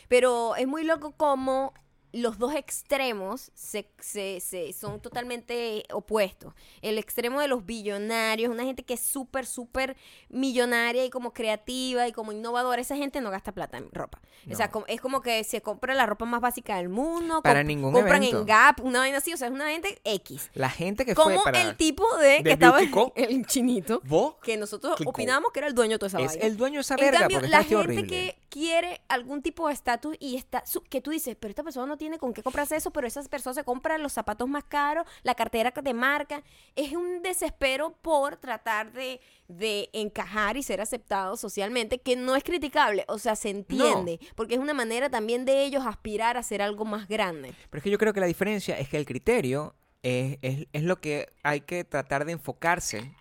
[0.07, 1.73] Pero es muy loco como
[2.11, 6.53] los dos extremos se, se- se- son totalmente opuestos.
[6.81, 9.95] El extremo de los billonarios, una gente que es súper, súper
[10.29, 14.19] millonaria y como creativa y como innovadora, esa gente no gasta plata en ropa.
[14.51, 14.71] O sea, No.
[14.71, 17.41] como- es como que se compra la ropa más básica del mundo.
[17.41, 18.39] Para comp- ningún compran evento.
[18.39, 20.49] en Gap, una vaina así, o sea, es una gente X.
[20.53, 23.11] La gente que fue Como para el tipo de que estaba Co.
[23.15, 25.11] el chinito, vos que nosotros Clico.
[25.11, 26.45] opinábamos que era el dueño de toda esa es vaina.
[26.47, 28.07] el dueño de esa En verga cambio, porque la gente horrible.
[28.07, 31.85] que quiere algún tipo de estatus y está su- que tú dices, pero esta persona
[31.85, 35.05] no tiene con qué comprarse eso, pero esas personas se compran los zapatos más caros,
[35.21, 36.41] la cartera de marca,
[36.75, 42.43] es un desespero por tratar de, de encajar y ser aceptado socialmente, que no es
[42.43, 46.63] criticable, o sea, se entiende, porque es una manera también de ellos aspirar a ser
[46.63, 47.53] algo más grande.
[47.69, 50.83] Pero es que yo creo que la diferencia es que el criterio es, es, es
[50.83, 53.13] lo que hay que tratar de enfocarse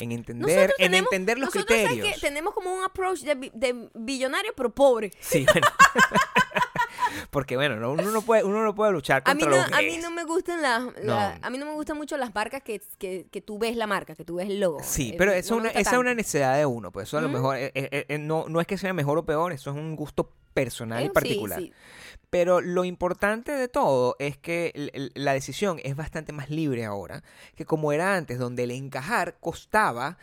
[0.00, 2.20] en entender, en entender los nosotros, ¿sabes criterios.
[2.20, 5.10] tenemos como un approach de, de billonario, pero pobre.
[5.20, 5.66] Sí, bueno.
[7.30, 9.80] Porque bueno, no- uno no puede, uno no puede luchar A mí, contra no, a
[9.80, 11.46] mí no me gustan las la- No.
[11.46, 14.14] a mí no me gustan mucho las marcas que, que, que tú ves la marca,
[14.14, 14.78] que tú ves el logo.
[14.82, 17.28] Sí, Eh, pero eso una, esa es una necesidad de uno, pues eso a lo
[17.28, 19.96] mejor eh, eh, eh, no, no es que sea mejor o peor, eso es un
[19.96, 21.60] gusto personal y particular.
[21.60, 21.72] sí.
[22.30, 27.22] Pero lo importante de todo es que la decisión es bastante más libre ahora
[27.54, 30.18] que como era antes, donde el encajar costaba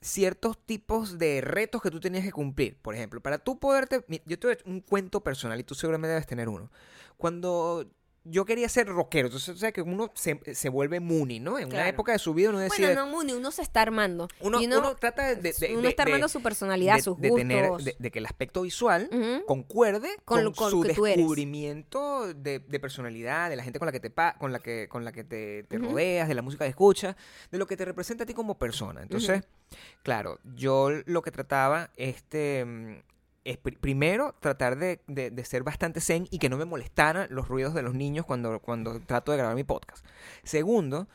[0.00, 2.76] ciertos tipos de retos que tú tenías que cumplir.
[2.80, 4.04] Por ejemplo, para tú poderte...
[4.26, 6.70] Yo te doy un cuento personal y tú seguramente debes tener uno.
[7.16, 7.86] Cuando
[8.24, 11.58] yo quería ser rockero, entonces o sea que uno se, se vuelve Mooney, ¿no?
[11.58, 12.88] En una época de su vida uno decide...
[12.88, 14.28] Bueno, no, Muni, uno se está armando.
[14.40, 15.54] uno, uno, uno trata de...
[15.72, 17.48] uno de- está armando de- su personalidad, sus de gustos.
[17.48, 19.08] tener- de, de que el aspecto visual
[19.46, 24.10] concuerde Con con, su descubrimiento de, de personalidad, de la gente con la que te
[24.10, 27.16] pa- con la que con la que te, rodeas, de la música que escuchas,
[27.50, 29.02] de lo que te representa a ti como persona.
[29.02, 29.42] Entonces,
[30.02, 33.02] claro, yo lo que trataba este
[33.44, 37.26] es pri- primero tratar de, de- de ser bastante zen y que no me molestaran
[37.30, 40.04] los ruidos de los niños cuando, cuando trato de grabar mi podcast.
[40.44, 41.08] Segundo,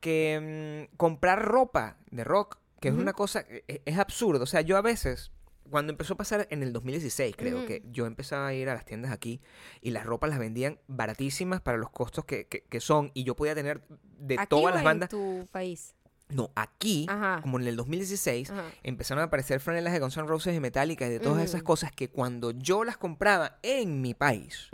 [0.00, 4.42] que mm, comprar ropa de rock, que es una cosa, e- es, absurdo.
[4.44, 5.30] O sea, yo a veces,
[5.70, 7.66] cuando empezó a pasar en el 2016, creo Ujú.
[7.66, 9.40] que yo empezaba a ir a las tiendas aquí
[9.80, 13.36] y las ropas las vendían baratísimas para los costos que, que- que son y yo
[13.36, 13.82] podía tener
[14.18, 15.08] de ¿Aquí todas o las en bandas.
[15.10, 15.94] tu país?
[16.34, 17.40] No, aquí, Ajá.
[17.42, 18.64] como en el 2016, Ajá.
[18.82, 21.92] empezaron a aparecer franelas de Guns N' Roses y Metallica y de todas esas cosas
[21.92, 24.68] que cuando yo las compraba en mi país,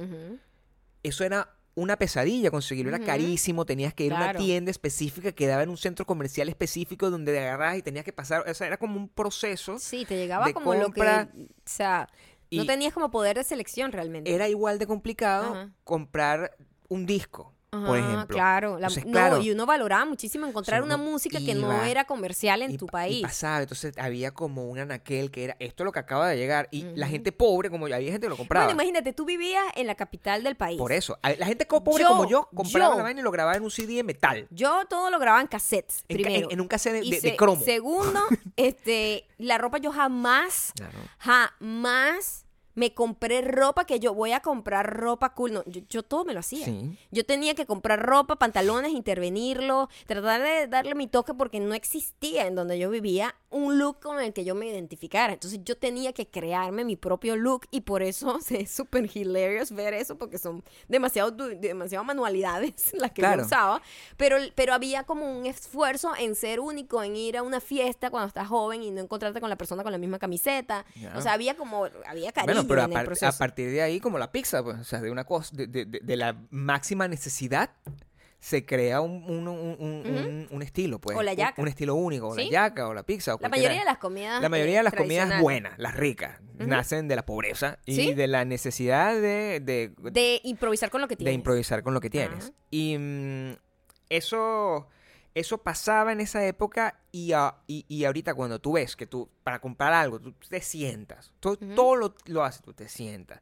[1.03, 5.47] eso era una pesadilla conseguirlo, era carísimo, tenías que ir a una tienda específica que
[5.47, 8.67] daba en un centro comercial específico donde te agarrabas y tenías que pasar, o sea,
[8.67, 11.01] era como un proceso, Sí, te llegaba de como lo que...
[11.03, 11.27] O
[11.65, 12.09] sea,
[12.51, 14.35] no tenías como poder de selección realmente.
[14.35, 16.57] era igual de complicado comprar
[16.89, 18.27] un disco, por ejemplo.
[18.29, 22.05] Claro, la- Entonces, no, claro, y uno valoraba muchísimo encontrar una música que no era
[22.05, 23.19] comercial en y, tu pa- país.
[23.19, 26.37] y pasaba, entonces había como un anaquel que era esto es lo que acaba de
[26.39, 28.67] llegar y la gente pobre, como había gente que lo compraba.
[28.67, 30.79] Bueno, imagínate, tú vivías en la capital del país.
[30.79, 33.31] Por eso, la gente co- pobre Yo- como yo compraba yo- la vaina y lo
[33.31, 34.47] grababa en un CD de metal.
[34.51, 36.47] Yo todo lo grababa en cassettes, En, primero.
[36.47, 37.63] en- en un cassette de, Y de- de se- cromo.
[37.63, 38.21] Segundo,
[38.57, 40.99] este, la ropa yo jamás, Claro.
[41.19, 42.45] jamás
[42.79, 45.53] me compré ropa que yo voy a comprar ropa cool.
[45.53, 46.65] No, yo, yo todo me lo hacía.
[46.65, 46.97] Sí.
[47.11, 52.47] Yo tenía que comprar ropa, pantalones, intervenirlo, tratar de darle mi toque porque no existía
[52.47, 55.33] en donde yo vivía un look con el que yo me identificara.
[55.33, 59.95] Entonces yo tenía que crearme mi propio look y por eso es súper hilarious ver
[59.95, 63.41] eso porque son demasiado, demasiado manualidades las que Claro.
[63.43, 63.83] yo usaba.
[64.17, 68.29] Pero, pero había como un esfuerzo en ser único, en ir a una fiesta cuando
[68.29, 70.85] estás joven y no encontrarte con la persona con la misma camiseta.
[70.95, 71.17] Ya.
[71.17, 74.31] O sea, había como, había cariño Bueno, pero a, par- partir de ahí, como la
[74.33, 77.71] pizza, pues, o sea, de una cosa, de, de- de- de la máxima necesidad,
[78.41, 81.17] se crea un, un- un- un- estilo, pues.
[81.19, 81.61] O la yaca.
[81.61, 82.45] Un, estilo único, o Sí.
[82.45, 84.95] la yaca, o la pizza, o la mayoría de las comidas La mayoría de las
[84.95, 88.15] comidas buenas, las ricas, nacen de la pobreza y Sí.
[88.15, 91.35] de la necesidad de, de, De improvisar con lo que de tienes.
[91.35, 92.53] improvisar con lo que tienes.
[92.71, 93.53] Y mm,
[94.09, 94.87] eso,
[95.39, 99.29] eso pasaba en esa época y, a- y, y ahorita cuando tú ves que tú,
[99.43, 103.41] para comprar algo, tú te sientas, tú, todo lo, lo haces, tú te sientas.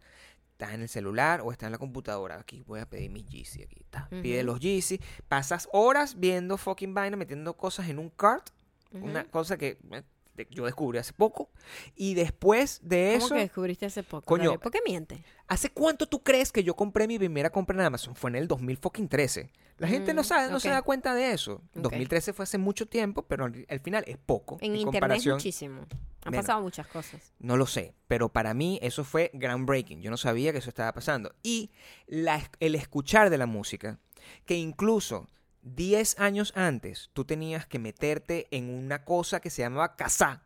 [0.52, 2.38] Estás en el celular o estás en la computadora.
[2.40, 3.62] Aquí voy a pedir mis Yeezy.
[3.62, 4.08] Aquí está.
[4.22, 4.98] Pide los Yeezy.
[5.28, 8.48] Pasas horas viendo fucking vaina, metiendo cosas en un cart.
[8.92, 10.02] Una cosa que eh,
[10.36, 11.50] de- yo descubrí hace poco.
[11.94, 14.24] Y después de ¿Cómo eso, que descubriste hace poco?
[14.26, 14.58] Coño.
[14.60, 15.24] ¿Por qué miente?
[15.48, 18.16] ¿hace cuánto tú crees que yo compré mi primera compra en Amazon?
[18.16, 19.50] Fue en el 2013.
[19.78, 21.54] La gente no Mm, sabe, no se da cuenta de eso.
[21.54, 21.62] Ok.
[21.74, 24.56] 2013 fue hace mucho tiempo, pero al, al final es poco.
[24.60, 25.34] En, internet comparación.
[25.36, 25.82] muchísimo.
[26.24, 27.32] Han pasado muchas cosas.
[27.38, 30.00] No lo sé, pero para mí eso fue groundbreaking.
[30.02, 31.32] Yo no sabía que eso estaba pasando.
[31.42, 31.70] Y
[32.08, 33.98] la el escuchar de la música,
[34.46, 35.28] que incluso
[35.74, 40.42] 10 años antes tú tenías que meterte en una cosa que se llamaba casá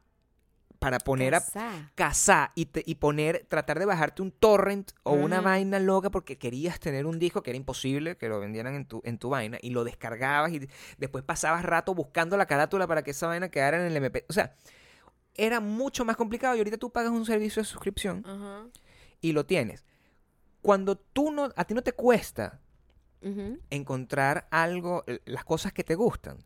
[0.78, 1.42] para poner a
[1.94, 2.52] Casá.
[2.54, 7.04] y, y poner, tratar de bajarte un torrent o una vaina loca porque querías tener
[7.04, 9.84] un disco que era imposible que lo vendieran en tu, en tu vaina y lo
[9.84, 13.96] descargabas y después pasabas rato buscando la carátula para que esa vaina quedara en el
[13.96, 14.24] MP.
[14.30, 14.56] O sea,
[15.34, 18.24] era mucho más complicado y ahorita tú pagas un servicio de suscripción
[19.20, 19.84] y lo tienes.
[20.62, 22.58] Cuando tú no, a ti no te cuesta
[23.70, 26.38] Encontrar algo, eh, las cosas que te gustan,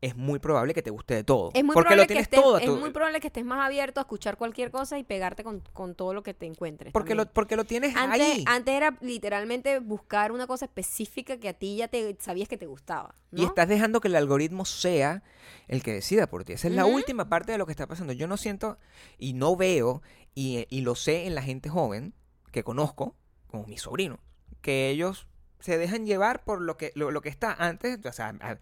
[0.00, 1.52] es muy probable que te guste de todo.
[1.54, 2.58] Es muy, porque probable lo tienes que estés, todo.
[2.58, 5.60] es tu- muy probable que estés más abierto a escuchar cualquier cosa y pegarte con,
[5.72, 6.92] con todo lo que te encuentres.
[6.92, 8.44] porque, lo, porque lo tienes antes, ahí.
[8.48, 12.66] antes era literalmente buscar una cosa específica que a ti ya te sabías que te
[12.66, 13.14] gustaba.
[13.30, 13.42] ¿no?
[13.42, 15.22] Y estás dejando que el algoritmo sea
[15.68, 16.54] el que decida por ti.
[16.54, 18.12] Esa es la última parte de lo que está pasando.
[18.12, 18.78] Yo no siento
[19.18, 20.02] y no veo,
[20.34, 22.12] y, y lo sé en la gente joven
[22.50, 23.14] que conozco,
[23.46, 24.18] como mi sobrino,
[24.62, 25.28] que ellos
[25.62, 27.98] se dejan llevar por lo que, lo, lo que está antes.
[28.04, 28.58] O sea, a,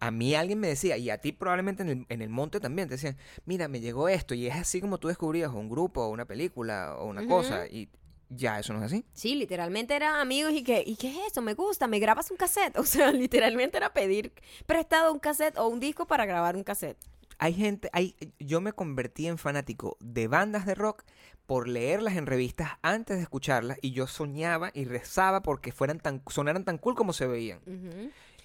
[0.00, 2.88] a mí alguien me decía, y a ti probablemente en el, en el monte también,
[2.88, 6.08] te decían, mira, me llegó esto, y es así como tú descubrías un grupo, o
[6.10, 7.88] una película, o una cosa, y
[8.28, 9.04] ya eso no es así.
[9.12, 11.42] Sí, literalmente eran amigos y que, ¿y qué es eso?
[11.42, 12.76] Me gusta, me grabas un cassette.
[12.84, 14.32] O sea, literalmente era pedir
[14.66, 16.98] prestado un cassette o un disco para grabar un cassette.
[17.38, 21.04] Hay gente, hay, yo me convertí en fanático de bandas de rock
[21.46, 26.22] por leerlas en revistas antes de escucharlas y yo soñaba y rezaba porque fueran tan,
[26.28, 27.60] sonaran tan cool como se veían.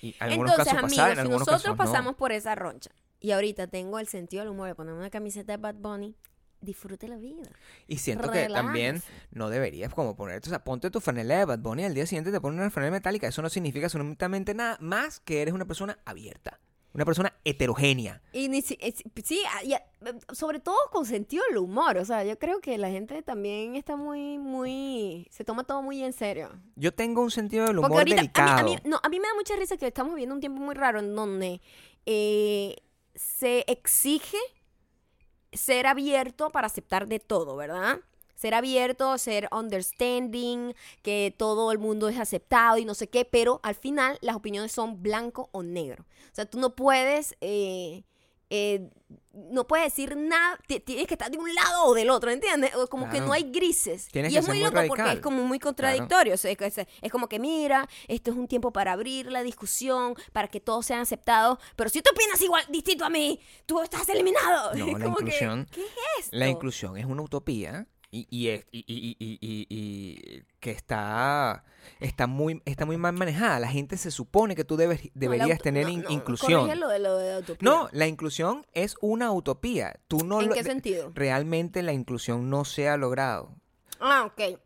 [0.02, 2.18] Y en algunos Entonces, casos amigos, pasaban, en si algunos nosotros casos pasamos no.
[2.18, 5.58] por esa roncha y ahorita tengo el sentido del humor de poner una camiseta de
[5.58, 6.16] Bad Bunny,
[6.62, 7.44] disfrute la vida.
[7.88, 11.60] Y siento que también no deberías como ponerte, o sea, ponte tu franela de Bad
[11.60, 13.28] Bunny y al día siguiente te pones una franela metálica.
[13.28, 16.60] Eso no significa absolutamente nada más que eres una persona abierta,
[16.94, 18.22] una persona heterogénea.
[18.34, 19.82] Y ni si- es- sí, ah,
[20.34, 21.98] sobre todo con sentido del humor.
[21.98, 25.28] O sea, yo creo que la gente también está muy, muy.
[25.32, 26.50] Se toma todo muy en serio.
[26.76, 28.64] Yo tengo un sentido del humor ahorita, a delicado.
[28.66, 30.60] mí, a, mí, no, a mí me da mucha risa que estamos viviendo un tiempo
[30.62, 31.62] muy raro en donde
[32.06, 32.76] eh,
[33.16, 34.38] se exige
[35.52, 38.00] ser abierto para aceptar de todo, ¿verdad?
[38.40, 43.60] Ser abierto, ser understanding, que todo el mundo es aceptado y no sé qué, pero
[43.64, 46.06] al final las opiniones son blanco o negro.
[46.32, 48.04] O sea, tú no puedes, eh,
[48.50, 48.90] eh,
[49.34, 52.74] no puedes decir nada, ti- tienes que estar de un lado o del otro, ¿entiendes?
[52.76, 54.08] O como que no hay grises.
[54.08, 56.34] Tienes y que es muy muy loco porque es como muy contradictorio.
[56.34, 56.52] O sea,
[57.02, 60.86] es, como que, mira, esto es un tiempo para abrir la discusión, para que todos
[60.86, 64.74] sean aceptados, pero si tú opinas igual, distinto a mí, tú estás eliminado.
[64.76, 65.90] No, la que, inclusión- ¿Qué es
[66.26, 66.36] esto?
[66.38, 71.64] La inclusión es una utopía y, y, y- y- y- y- y que está,
[72.00, 73.60] está, muy, está muy mal manejada.
[73.60, 76.62] La gente se supone que tú debes, No, deberías auto- tener no, in- no, inclusión.
[76.62, 77.70] corrige lo de lo de la utopía.
[77.70, 80.00] No, la inclusión es una utopía.
[80.08, 81.12] Tú no ¿En lo- qué sentido?
[81.14, 83.56] realmente la inclusión no se ha logrado.
[84.00, 84.60] Ah, ok.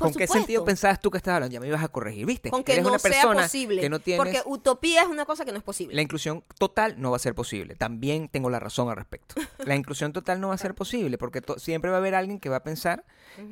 [0.00, 1.52] Por ¿Con qué sentido pensabas tú que estabas hablando?
[1.52, 2.48] Ya me ibas a corregir, ¿viste?
[2.50, 3.82] Con que Eres no una sea posible.
[3.82, 5.94] que no tienes Porque utopía es una cosa que no es posible.
[5.94, 7.74] la inclusión total no va a ser posible.
[7.74, 9.34] También tengo la razón al respecto.
[9.58, 12.48] La inclusión total no va a ser posible porque siempre va a haber alguien que
[12.48, 13.04] va a pensar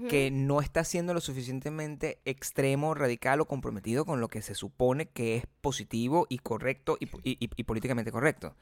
[0.08, 5.06] que no está siendo lo suficientemente extremo, radical o comprometido con lo que se supone
[5.10, 8.56] que es positivo y correcto y, y- y- y políticamente correcto.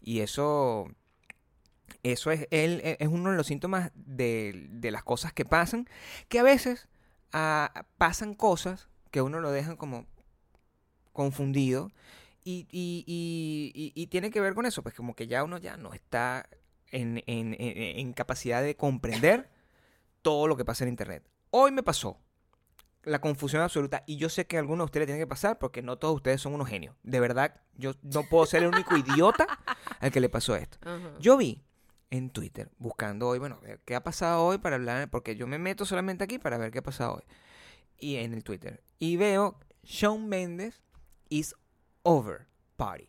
[0.00, 0.86] Y eso,
[2.02, 5.88] eso es, el- es uno de los síntomas de, de las cosas que pasan,
[6.28, 6.86] que a veces
[7.34, 10.06] ah, pasan cosas que uno lo dejan como
[11.12, 11.90] confundido
[12.44, 15.58] y, y- y- y- y tiene que ver con eso, pues como que ya uno
[15.58, 16.48] ya no está
[16.90, 19.48] en, en- en- en capacidad de comprender
[20.22, 21.22] todo lo que pasa en Internet.
[21.50, 22.18] Hoy me pasó
[23.02, 25.58] la confusión absoluta y yo sé que a algunos de ustedes le tiene que pasar
[25.58, 26.96] porque no todos ustedes son unos genios.
[27.02, 29.46] De verdad, yo no puedo ser el único idiota
[30.00, 30.78] al que le pasó esto.
[31.20, 31.62] Yo vi
[32.10, 35.84] en Twitter buscando hoy, bueno, qué ha pasado hoy para hablar, porque yo me meto
[35.84, 37.24] solamente aquí para ver qué ha pasado hoy.
[37.98, 38.82] Y en el Twitter.
[38.98, 40.82] Y veo Shawn Mendes
[41.28, 41.54] is
[42.02, 43.08] over party.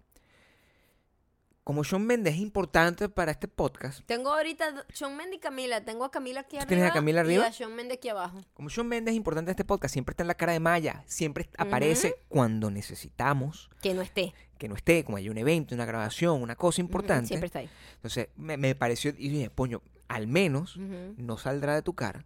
[1.63, 5.83] Como Shawn Mendes es importante para este podcast, Tengo ahorita Shawn Mendes y Camila.
[5.83, 6.67] Tengo a Camila aquí ¿Tú arriba.
[6.67, 7.43] tienes a Camila arriba?
[7.45, 8.39] Y a Shawn Mendes aquí abajo.
[8.53, 11.03] como Shawn Mendes es importante en este podcast, siempre está en la cara de Maya,
[11.07, 14.35] siempre aparece cuando necesitamos Que no esté.
[14.57, 17.27] Que no esté, como hay un evento, una grabación, una cosa importante.
[17.27, 17.69] Siempre está ahí.
[17.95, 22.25] Entonces me, me pareció, y dije, poño, al menos no saldrá de tu cara.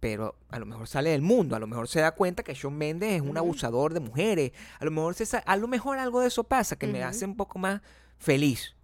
[0.00, 2.76] pero a lo mejor sale del mundo, a lo mejor se da cuenta que Shawn
[2.76, 6.28] Mendes es un abusador de mujeres, a lo mejor se a lo mejor algo de
[6.28, 7.80] eso pasa que me hace un poco más
[8.18, 8.74] feliz.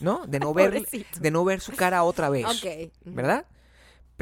[0.00, 0.26] ¿no?
[0.26, 0.84] De no ver,
[1.20, 2.44] de no ver su cara otra vez.
[2.44, 2.92] Ok.
[3.04, 3.46] ¿Verdad?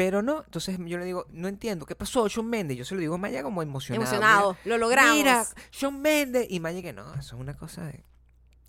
[0.00, 2.78] Pero no, entonces yo le digo, no entiendo, ¿qué pasó, Shawn Mendes?
[2.78, 4.02] Yo se lo digo a Maya como emocionado.
[4.02, 4.56] Emocionado.
[4.64, 5.14] Lo logramos.
[5.14, 6.46] Mira, Shawn Mendes.
[6.48, 8.02] Y Maya que no, eso es una cosa de...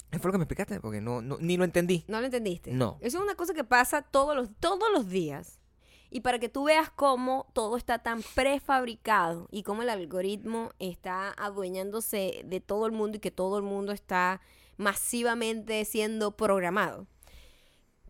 [0.10, 0.82] ¿Qué fue lo que me explicaste?
[0.82, 2.04] Porque no, no ni lo entendí.
[2.10, 2.74] ¿No lo entendiste?
[2.74, 2.98] No.
[3.00, 5.62] Eso es una cosa que pasa todos los, todos los días.
[6.10, 11.32] Y para que tú veas cómo todo está tan prefabricado y cómo el algoritmo está
[11.38, 14.42] adueñándose de todo el mundo y que todo el mundo está
[14.76, 17.08] masivamente siendo programado.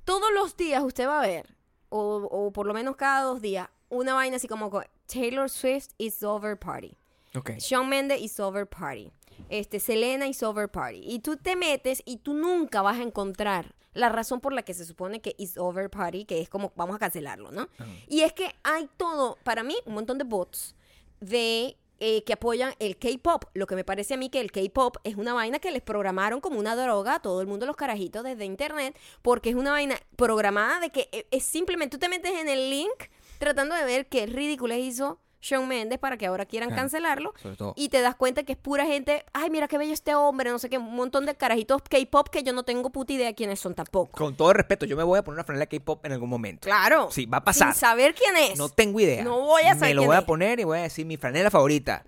[0.06, 1.61] Todos los días usted va a ver,
[1.92, 5.90] o, o por lo menos cada dos días, una vaina así como co- Taylor Swift
[5.98, 6.98] is over party.
[7.36, 7.52] Ok.
[7.60, 9.12] Shawn Mendes is over party.
[9.50, 11.02] Este, Selena is over party.
[11.06, 14.74] Y tú te metes y tú nunca vas a encontrar la razón por la que
[14.74, 17.68] se supone que is over party, que es como vamos a cancelarlo, ¿no?
[18.08, 20.76] Y es que hay todo, para mí, un montón de bots
[21.20, 23.46] de eh, que apoyan el K-pop.
[23.54, 26.42] Lo que me parece a mí que el K-pop es una vaina que les programaron
[26.42, 29.96] como una droga a todo el mundo, los carajitos, desde internet, porque es una vaina
[30.16, 32.90] programada de que eh, es simplemente tú te metes en el link
[33.38, 36.82] tratando de ver qué ridículo hizo Shawn Mendes para que ahora quieran Claro.
[36.84, 37.34] cancelarlo.
[37.76, 40.60] Y te das cuenta que es pura gente, ay, mira qué bello este hombre, no
[40.60, 43.74] sé qué, un montón de carajitos K-pop que yo no tengo puta idea quiénes son
[43.74, 44.12] tampoco.
[44.18, 46.66] Con todo el respeto, yo me voy a poner una franela K-pop en algún momento.
[46.66, 47.10] Claro.
[47.12, 47.74] Sí, va a pasar.
[47.74, 48.58] Sin saber quién es.
[48.58, 49.24] No tengo idea.
[49.24, 51.18] No voy a saber Me lo quién voy a poner y voy a decir mi
[51.18, 52.04] franela favorita.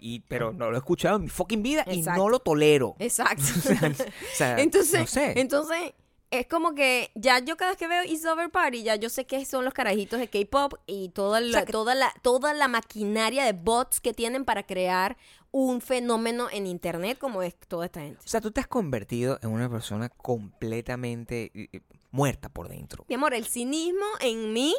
[0.00, 2.94] Y, y- pero no lo he escuchado en mi fucking vida y no lo tolero.
[2.98, 3.42] Exacto.
[3.98, 5.32] O sea, entonces, no sé.
[5.40, 5.92] entonces,
[6.30, 9.26] es como que ya yo cada vez que veo It's Over Party, ya yo sé
[9.26, 12.68] que son los carajitos de K-pop y toda la, sea que- toda, la, toda la
[12.68, 15.16] maquinaria de bots que tienen para crear
[15.50, 18.20] un fenómeno en internet como es toda esta gente.
[18.24, 23.04] O sea, tú te has convertido en una persona completamente eh, eh, muerta por dentro.
[23.08, 24.74] Mi amor, el cinismo en mí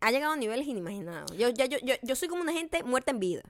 [0.00, 1.34] ha llegado a niveles inimaginados.
[1.36, 3.42] Yo, ya, yo, yo, yo soy como una gente muerta en vida.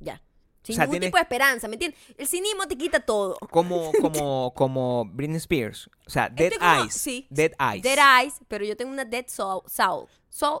[0.00, 0.22] Ya.
[0.62, 2.00] Sin sea, ningún tipo de esperanza, ¿me entiendes?
[2.16, 3.36] El cinismo te quita todo.
[3.50, 5.88] Como, como, como Britney Spears.
[6.06, 6.94] O sea, Dead como- Eyes.
[6.94, 7.26] sí.
[7.30, 7.82] Dead Eyes.
[7.82, 9.62] Dead Eyes, pero yo tengo una Dead Soul.
[9.66, 10.06] Soul.
[10.30, 10.60] Soul.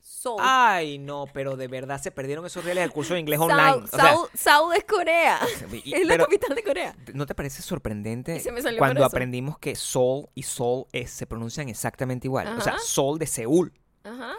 [0.00, 0.36] soul.
[0.40, 3.84] Ay, no, pero de verdad se perdieron esos reales del curso de inglés Soul- online.
[3.84, 5.40] O sea, Soul, Soul es Corea.
[5.84, 6.96] y- es la pero- capital de Corea.
[7.12, 8.40] ¿No te parece sorprendente
[8.78, 12.46] cuando aprendimos que Seoul y Seoul es- se pronuncian exactamente igual?
[12.56, 12.82] O sea, Ajá.
[12.84, 13.72] Seoul de Seúl
[14.04, 14.34] Ajá.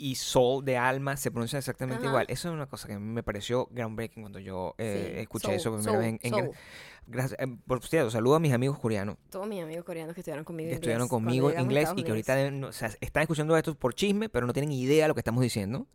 [0.00, 2.08] Y Seoul de Alma se pronuncian exactamente Ajá.
[2.10, 2.26] igual.
[2.28, 5.20] Eso es una cosa que a mí me pareció groundbreaking cuando yo eh, Sí.
[5.20, 6.54] escuché Soul, eso por primera Soul, vez en, en Soul.
[6.54, 6.58] gra-
[7.06, 10.44] gracias, eh, por cierto, saludo a mis amigos coreanos Todos mis amigos coreanos que estudiaron
[10.44, 13.74] conmigo que inglés estudiaron conmigo inglés y que ahorita deben- o sea, están escuchando esto
[13.74, 15.86] por chisme, pero no tienen idea de lo que estamos diciendo.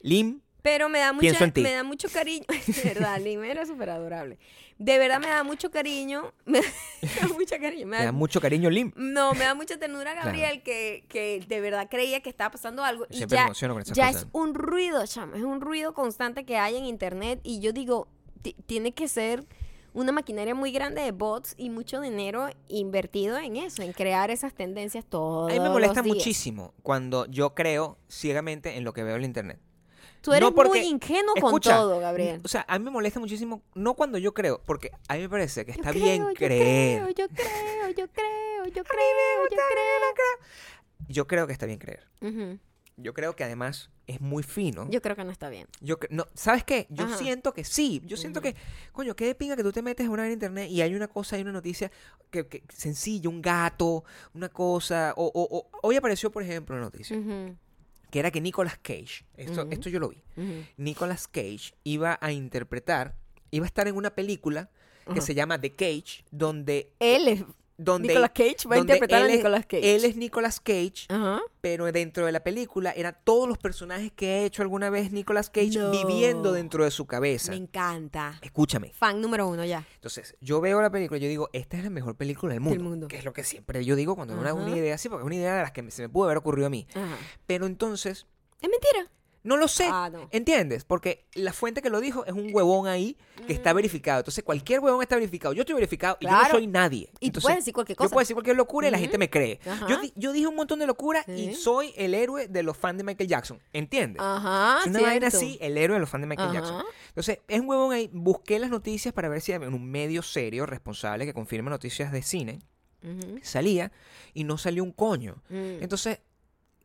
[0.00, 1.62] Lim, Pero me da mucha, en ti.
[1.62, 2.44] me da mucho cariño.
[2.66, 4.38] De verdad, Lim era súper adorable.
[4.78, 6.32] De verdad me da mucho cariño.
[6.46, 7.86] Me da mucho cariño.
[7.86, 8.92] Me da, da mucho cariño, Lim.
[8.96, 10.26] no, me da mucha ternura Claro.
[10.26, 13.06] Gabriel que, que de verdad creía que estaba pasando algo.
[13.10, 14.22] Y Siempre me ya, emociono con esas ya cosas.
[14.22, 15.36] es un ruido, chama.
[15.36, 17.40] Es un ruido constante que hay en internet.
[17.42, 18.06] Y yo digo,
[18.42, 19.44] ti- tiene que ser
[19.94, 24.54] una maquinaria muy grande de bots y mucho dinero invertido en eso, en crear esas
[24.54, 29.14] tendencias todos A mí me molesta muchísimo cuando yo creo ciegamente en lo que veo
[29.16, 29.58] en el internet.
[30.28, 32.40] Tú eres No porque- muy ingenuo Escucha, con todo, Gabriel.
[32.44, 35.28] O sea, a mí me molesta muchísimo, no cuando yo creo, porque a mí me
[35.30, 37.02] parece que Yo está creo, bien yo creer.
[37.02, 40.46] Creo, yo creo, yo creo, yo creo, yo creo.
[41.08, 42.06] Yo creo que está bien creer.
[42.20, 42.58] Ujú.
[43.00, 44.86] Yo creo que además es muy fino.
[44.90, 45.68] Yo creo que no está bien.
[45.80, 46.86] Yo no, ¿Sabes qué?
[46.90, 47.16] Yo Ajá.
[47.16, 48.02] siento que sí.
[48.04, 48.56] Yo siento que,
[48.92, 51.06] coño, qué de pinga que tú te metes a una en internet y hay una
[51.06, 51.92] cosa, hay una noticia
[52.30, 54.02] que, que sencilla, un gato,
[54.34, 55.14] una cosa.
[55.16, 57.56] O, o- o- hoy apareció, por ejemplo, una noticia Ujú,
[58.10, 60.22] que era que Nicolas Cage, esto, esto yo lo vi.
[60.76, 63.16] Nicolas Cage iba a interpretar,
[63.50, 64.70] iba a estar en una película
[65.12, 67.44] que se llama The Cage, donde, Él es
[67.78, 69.94] donde Nicolas Cage, va a interpretar a Nicolas Cage.
[69.96, 71.40] Él es Nicolas Cage, Ajá.
[71.60, 75.48] pero dentro de la película eran todos los personajes que ha hecho alguna vez Nicolas
[75.48, 75.90] Cage No.
[75.92, 77.52] viviendo dentro de su cabeza.
[77.52, 78.38] Me encanta.
[78.42, 78.92] Escúchame.
[78.92, 79.86] Fan número uno ya.
[79.94, 82.82] Entonces, yo veo la película y yo digo, esta es la mejor película del mundo.
[82.82, 83.08] mundo.
[83.08, 84.76] Que es lo que siempre yo digo cuando una, una Ajá.
[84.76, 86.70] idea así, porque es una idea de las que se me pudo haber ocurrido a
[86.70, 86.86] mí.
[86.94, 87.16] Ajá.
[87.46, 88.26] Pero entonces,
[88.60, 89.08] Es mentira.
[89.48, 89.86] No lo sé.
[89.90, 90.28] Ah, no.
[90.30, 90.84] ¿Entiendes?
[90.84, 94.20] Porque la fuente que lo dijo es un huevón ahí que está verificado.
[94.20, 95.52] Entonces, cualquier huevón está verificado.
[95.54, 96.50] Yo estoy verificado y yo no Mm.
[96.50, 97.10] Soy nadie.
[97.20, 98.10] Y tú puedes decir cualquier Yo cosa.
[98.12, 99.58] puedo decir cualquier locura y la gente me cree.
[99.88, 101.54] Yo, yo dije un montón de locura y Sí.
[101.54, 103.58] soy el héroe de los fans de Michael Jackson.
[103.72, 104.22] ¿Entiendes?
[104.22, 104.80] Ajá.
[104.82, 106.58] Es una vaina así, el héroe de los fans de Michael Ajá.
[106.60, 106.84] Jackson.
[107.08, 108.10] Entonces, es un huevón ahí.
[108.12, 112.22] Busqué las noticias para ver si en un medio serio, responsable, que confirme noticias de
[112.22, 112.60] cine,
[113.42, 113.92] salía
[114.34, 115.42] y no salió un coño.
[115.48, 115.82] Mm.
[115.82, 116.20] Entonces,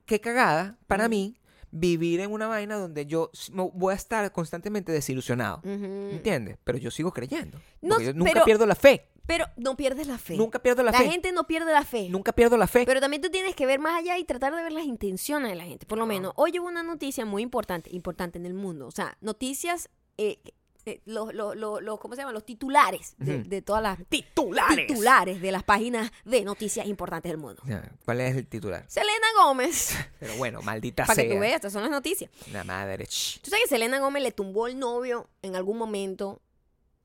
[0.06, 1.10] qué cagada para Ujú.
[1.12, 1.38] mí
[1.76, 3.32] vivir en una vaina donde yo
[3.74, 5.58] voy a estar constantemente desilusionado.
[5.64, 6.10] Ujú.
[6.12, 6.58] ¿Entiendes?
[6.64, 7.60] Pero yo sigo creyendo.
[7.82, 9.10] No, yo nunca pero- pierdo la fe.
[9.26, 10.36] Pero no pierdes la fe.
[10.36, 11.10] Nunca pierdo la, la fe.
[11.10, 12.10] gente no pierde la fe.
[12.10, 12.84] Nunca pierdo la fe.
[12.86, 15.56] Pero también tú tienes que ver más allá y tratar de ver las intenciones de
[15.56, 15.86] la gente.
[15.86, 18.86] Por lo menos, hoy hubo una noticia muy importante, importante en el mundo.
[18.86, 20.40] O sea, noticias eh,
[20.86, 22.34] eh, los, los, los, los- ¿cómo se llaman?
[22.34, 24.88] Los titulares de, todas las Titulares.
[24.88, 27.62] titulares de las páginas de noticias importantes del mundo.
[27.66, 28.84] Ya, ¿Cuál es el titular?
[28.88, 32.30] Selena Gómez, Pero bueno, maldita para que tú veas, estas son las noticias.
[32.52, 33.06] La madre.
[33.06, 33.40] shh.
[33.42, 36.42] ¿Tú sabes que Selena Gómez le tumbó el novio en algún momento?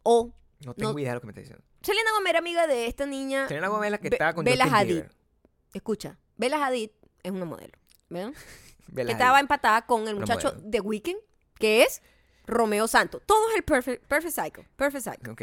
[0.02, 0.32] O
[0.64, 0.98] No tengo No.
[0.98, 1.64] idea de lo que me está diciendo.
[1.82, 3.46] Selena Gómez era amiga de esta niña.
[3.46, 4.92] Selena Gómez es la que Be- estaba con Bella Justin Hadid.
[4.94, 5.10] Bieber.
[5.72, 6.90] Escucha, Bella Hadid
[7.22, 8.32] es una modelo, ¿verdad?
[8.96, 10.68] Que estaba empatada con el Una muchacho modelo.
[10.70, 11.18] de Weekend,
[11.58, 12.00] que es
[12.48, 13.22] Romeo Santos.
[13.26, 14.64] Todo es el Perfect, perfect Psycho.
[14.76, 15.32] Perfect Psycho.
[15.32, 15.42] Ok.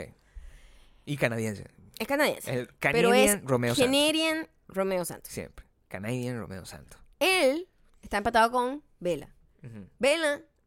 [1.05, 1.65] Y canadiense.
[1.99, 2.51] Es canadiense.
[2.53, 3.75] El pero es Canadian Romeo.
[3.75, 5.31] Canadian Romeo Santos.
[5.31, 5.65] Siempre.
[5.87, 6.99] Canadian Romeo Santos.
[7.19, 7.69] Él
[8.01, 8.83] está empatado con.
[8.99, 9.29] Bella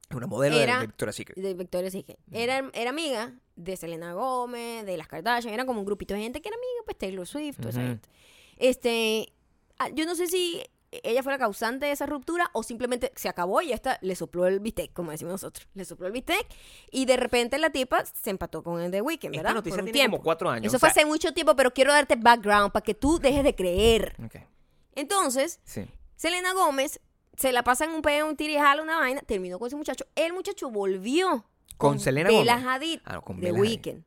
[0.08, 1.36] Es una modelo Era- de Victoria's Secret.
[1.38, 2.18] de Victoria's Secret.
[2.30, 5.52] Era, era amiga de Selena Gómez, de las Kardashian.
[5.52, 8.08] Era como un grupito de gente que era amiga, pues Taylor Swift, toda esa gente.
[8.56, 9.32] Este,
[9.78, 13.28] ah, yo no sé si ella fue la causante de esa ruptura o simplemente se
[13.28, 15.68] acabó y esta le sopló el bistec, como decimos nosotros.
[15.74, 16.46] Le sopló el bistec
[16.90, 19.50] y de repente la tipa se empató con el de Weekend, ¿verdad?
[19.50, 20.16] Esta noticia Por un tiene tiempo.
[20.16, 20.66] como cuatro años.
[20.66, 23.54] Eso o fue hace mucho tiempo, pero quiero darte background para que tú dejes de
[23.54, 24.16] creer.
[24.94, 25.86] Entonces, Sí.
[26.16, 27.00] Selena Gómez
[27.36, 30.04] se la pasa en un peo, un tirijalo, una vaina, terminó con ese muchacho.
[30.16, 31.44] El muchacho volvió
[31.76, 32.66] Con Selena Bella Gómez.
[32.68, 33.60] Hadid Ah, no, con Bella Hadid.
[33.60, 34.04] Weekend.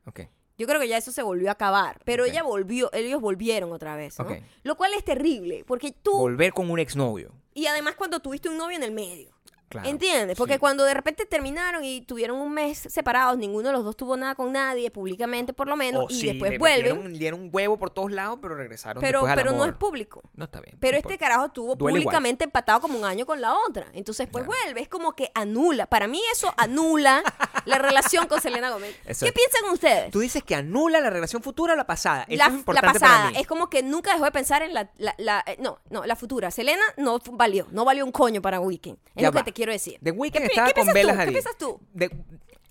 [0.62, 3.96] Yo creo que ya eso se volvió a acabar, pero ella volvió, ellos volvieron otra
[3.96, 4.16] vez.
[4.62, 7.34] Lo cual es terrible, porque tú Volver con un exnovio.
[7.56, 9.32] y además cuando tuviste un novio en el medio.
[9.72, 9.88] Claro.
[9.90, 10.38] ¿Entiendes?
[10.38, 10.60] Porque Sí.
[10.60, 14.36] cuando de repente terminaron y tuvieron un mes separados, ninguno de los dos tuvo nada
[14.36, 17.78] con nadie, públicamente por lo menos, O y sí, después le vuelven, dieron un huevo
[17.80, 20.22] por todos lados, pero regresaron pero, después al pero no es público.
[20.36, 20.78] No está bien.
[20.80, 21.94] Pero no este carajo estuvo igual.
[21.94, 23.88] públicamente empatado como un año con la otra.
[23.94, 24.62] Entonces, pues Claro.
[24.64, 24.82] vuelve.
[24.82, 25.88] Es como que anula.
[25.88, 27.24] Para mí eso anula
[27.66, 28.96] la relación con Selena Gómez.
[29.06, 30.12] Eso ¿Qué piensan ustedes?
[30.12, 32.24] Tú dices que anula la relación futura o la pasada.
[32.28, 33.18] Eso la, es la importante pasada.
[33.20, 33.38] para mí.
[33.40, 34.90] Es como que nunca dejó de pensar en la...
[34.98, 36.52] la- la- eh, no, no, la futura.
[36.52, 37.68] Selena no valió.
[37.72, 38.98] No valió un coño para Weekend.
[39.16, 40.00] Es Ya lo que te quiero decir.
[40.04, 41.16] The Weeknd ¿Qué pi- estaba qué con Bella tú?
[41.18, 41.32] ¿Qué Hadid.
[41.34, 41.80] piensas tú?
[41.94, 42.10] De-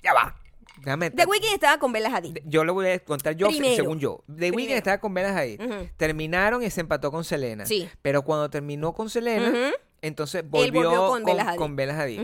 [0.02, 0.36] ya va.
[0.78, 1.10] Déjame.
[1.10, 2.32] The Weeknd estaba con Bella Hadid.
[2.34, 3.76] de- Yo lo voy a contar yo Primero.
[3.76, 4.24] según yo.
[4.34, 5.60] The Weeknd estaba con Bella Hadid.
[5.96, 7.66] Terminaron y se empató con Selena.
[7.66, 7.88] Sí.
[8.02, 9.72] Pero cuando terminó con Selena,
[10.02, 11.58] entonces volvió, volvió con con, Hadid.
[11.58, 12.20] con Bella Hadid.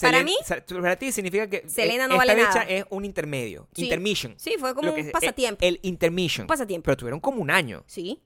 [0.00, 0.34] Para mí-
[0.80, 2.62] para ti significa que Selena eh, no esta vale nada.
[2.64, 3.68] es un intermedio.
[3.74, 3.84] Sí.
[3.84, 4.34] Intermission.
[4.36, 5.58] Sí, fue como un es- pasatiempo.
[5.64, 6.44] El, el intermission.
[6.44, 6.84] Un pasatiempo.
[6.86, 7.84] Pero tuvieron como un año.
[7.86, 8.20] Sí.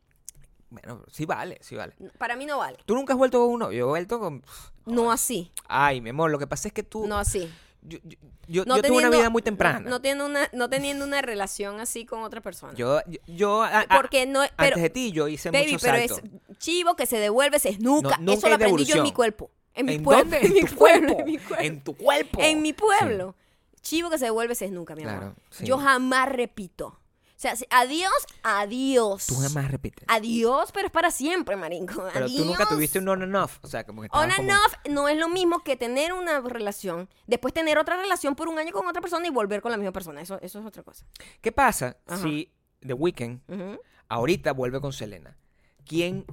[0.71, 1.95] Bueno, sí vale, sí vale.
[2.19, 2.79] Para mí no vale.
[2.87, 3.73] ¿Tú nunca has vuelto con uno?
[3.73, 4.43] Yo he vuelto con...
[4.85, 5.53] No así.
[5.69, 7.07] Ay, mi amor, lo que pasa es que tú...
[7.07, 7.51] No así.
[7.83, 9.79] Yo, yo, yo- No yo tuve una vida muy temprana.
[9.81, 12.75] No, no teniendo una, no teniendo una relación así con otra persona.
[12.75, 15.83] yo, yo, yo- a- a- Porque no, pero, antes de ti yo hice baby, muchos
[15.83, 16.19] pero saltos.
[16.51, 18.17] es chivo que se devuelve, se esnuca.
[18.19, 19.51] No, nunca Eso lo aprendí yo en mi cuerpo.
[19.75, 20.25] En mi ¿En pueblo.
[20.25, 20.39] dónde?
[20.47, 21.15] En mi pueblo.
[21.15, 21.21] cuerpo.
[21.21, 21.63] En mi cuerpo.
[21.65, 22.39] En tu cuerpo.
[22.43, 23.37] En mi pueblo.
[23.83, 25.19] Chivo que se devuelve, se esnuca, mi amor.
[25.19, 25.65] Claro, sí.
[25.65, 26.99] Yo jamás repito.
[27.37, 28.11] O sea, si- adiós,
[28.43, 29.27] adiós.
[29.27, 30.05] Tú jamás repites.
[30.09, 32.03] Adiós, pero es para siempre, marinco.
[32.13, 32.35] Pero adiós.
[32.41, 33.59] tú nunca tuviste un on and off.
[33.63, 36.15] O sea, como que On estabas and como- off no es lo mismo que tener
[36.15, 39.71] una relación, después tener otra relación por un año con otra persona y volver con
[39.71, 40.23] la misma persona.
[40.23, 41.05] Eso, eso es otra cosa.
[41.43, 42.23] ¿Qué pasa Ajá.
[42.23, 43.81] si The Weeknd Ujú.
[44.09, 45.37] ahorita vuelve con Selena?
[45.85, 46.25] ¿Quién?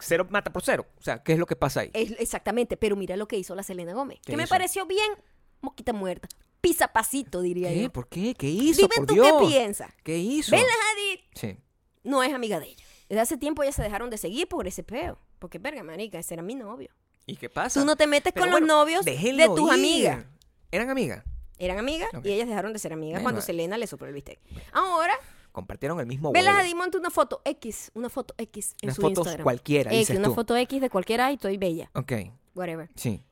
[0.00, 0.86] Cero mata por cero.
[0.98, 1.90] O sea, ¿qué es lo que pasa ahí?
[1.94, 4.18] Es- exactamente, pero mira lo que hizo la Selena Gómez.
[4.24, 4.50] ¿Qué Que me hizo?
[4.50, 5.12] pareció bien,
[5.60, 6.28] mosquita muerta.
[6.60, 7.82] Pisa pasito, diría ¿Qué?
[7.84, 7.92] yo.
[7.92, 8.34] ¿Por qué?
[8.34, 8.82] ¿Qué hizo?
[8.82, 9.26] Dime por tú Dios.
[9.26, 9.90] qué piensas.
[10.02, 10.50] ¿Qué hizo?
[10.52, 11.56] Bella Hadid Sí.
[12.02, 12.84] no es amiga de ella.
[13.08, 15.18] Desde hace tiempo ya se dejaron de seguir por ese peo.
[15.38, 16.90] Porque, verga, marica, ese era mi novio.
[17.26, 17.80] ¿Y qué pasa?
[17.80, 19.14] Tú no te metes Pero con bueno, los novios de
[19.46, 19.72] tus ir.
[19.72, 20.24] amigas.
[20.70, 21.24] ¿Eran amigas?
[21.58, 23.24] Eran amigas y ellas dejaron de ser amigas Bueno.
[23.24, 24.38] cuando Selena le sopló el bistec.
[24.72, 25.14] Ahora,
[25.52, 26.48] Compartieron el mismo huevo.
[26.48, 29.42] Hadid monta una foto X, una foto X en Unas su fotos Instagram.
[29.44, 30.34] cualquiera, X, dices una tú.
[30.34, 31.90] foto X de cualquiera y estoy bella.
[31.94, 32.12] Ok,
[32.54, 32.88] Whatever.
[32.94, 33.24] sí.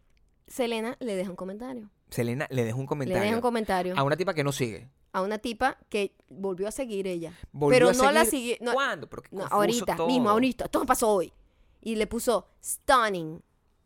[0.49, 1.91] Selena le deja un comentario.
[2.11, 4.88] Selena le dejó un Le comentario deja un comentario a una tipa que no sigue.
[5.12, 7.32] a una tipa que volvió a seguir ella.
[7.52, 8.56] Volvió pero a no la seguir- siguió.
[8.61, 9.09] No, ¿Cuándo?
[9.09, 10.06] Pero no, ahorita, todo.
[10.06, 10.68] mismo, ahorita.
[10.68, 11.32] Todo pasó hoy.
[11.80, 13.42] Y le puso stunning.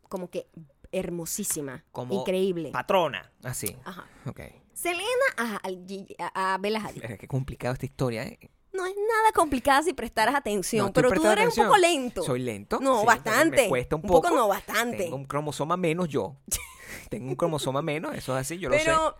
[0.09, 0.47] Como que
[0.91, 1.83] hermosísima.
[1.91, 2.69] Como increíble.
[2.71, 3.31] Patrona.
[3.43, 3.75] Así.
[3.83, 4.05] Ajá.
[4.25, 4.41] Ok.
[4.73, 5.07] Selena
[5.37, 7.01] a, a, Bella Hadid.
[7.19, 8.39] Qué complicado esta historia, ¿eh?
[8.73, 12.23] No es nada complicada si prestaras atención, No, pero tú eres un poco lento.
[12.23, 12.79] ¿Soy lento?
[12.81, 13.63] No, Sí, bastante.
[13.63, 14.21] Me cuesta un Un poco.
[14.23, 14.97] poco no, bastante.
[14.97, 16.37] Tengo un cromosoma menos yo.
[17.13, 18.83] Tengo un cromosoma menos, eso es así, yo lo sé.
[18.85, 19.15] Pero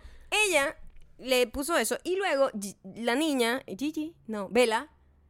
[0.48, 0.76] ella
[1.18, 1.98] le puso eso.
[2.04, 2.50] Y luego
[2.84, 4.50] la niña, Gigi, no,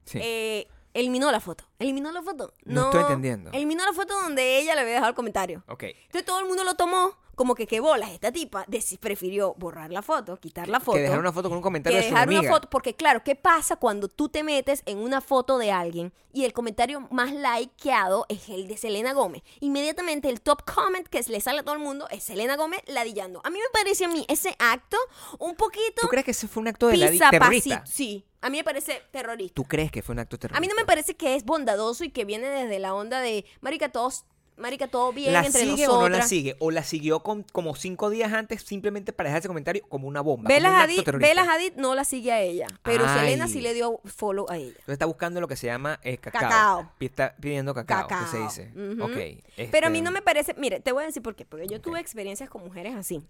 [0.05, 0.20] Sí.
[0.22, 1.66] eh, eliminó la foto.
[1.80, 2.53] Eliminó la foto.
[2.66, 3.51] No estoy entendiendo.
[3.53, 5.64] Eliminó la foto donde ella le había dejado el comentario.
[5.68, 5.84] ok.
[5.84, 8.11] Entonces todo el mundo lo tomó como que qué bolas.
[8.11, 8.65] Esta tipa
[8.99, 10.97] prefirió borrar la foto, quitar la foto.
[10.97, 12.53] Que dejar una foto con un comentario que de su dejar una amiga.
[12.53, 16.45] foto, porque claro, ¿qué pasa cuando tú te metes en una foto de alguien y
[16.45, 19.43] el comentario más likeado es el de Selena Gómez?
[19.59, 23.41] Inmediatamente el top comment que le sale a todo el mundo es Selena Gómez ladillando.
[23.43, 24.97] A mí me parece a mí ese acto
[25.39, 27.86] un poquito ¿Tú crees que ese fue un acto de la terrorista?
[27.86, 29.55] Sí, a mí me parece terrorista.
[29.55, 30.57] ¿Tú crees que fue un acto terrorista?
[30.57, 33.45] A mí no me parece que es bondadoso y que viene desde la onda de,
[33.61, 34.25] marica, todos
[34.58, 35.97] marica, todo bien ¿La entre sigue nosotras.
[35.97, 36.56] o no la sigue?
[36.60, 40.22] ¿O la siguió con, como cinco días antes simplemente para dejar ese comentario como una
[40.22, 40.47] bomba?
[40.47, 41.04] Bella Hadid?
[41.20, 43.20] Bella Hadid no la sigue a ella, pero Ay.
[43.20, 44.70] Selena sí le dio follow a ella.
[44.70, 46.41] Entonces está buscando lo que se llama eh, cacao.
[46.41, 46.91] Cacao.
[46.99, 48.26] Está pidiendo cacao, Cacao.
[48.26, 48.72] que se dice.
[48.76, 49.04] Ujú.
[49.04, 49.12] Ok.
[49.14, 51.68] Pero a este, mí no me parece, mire, te voy a decir por qué, porque
[51.68, 53.24] yo tuve experiencias con mujeres así,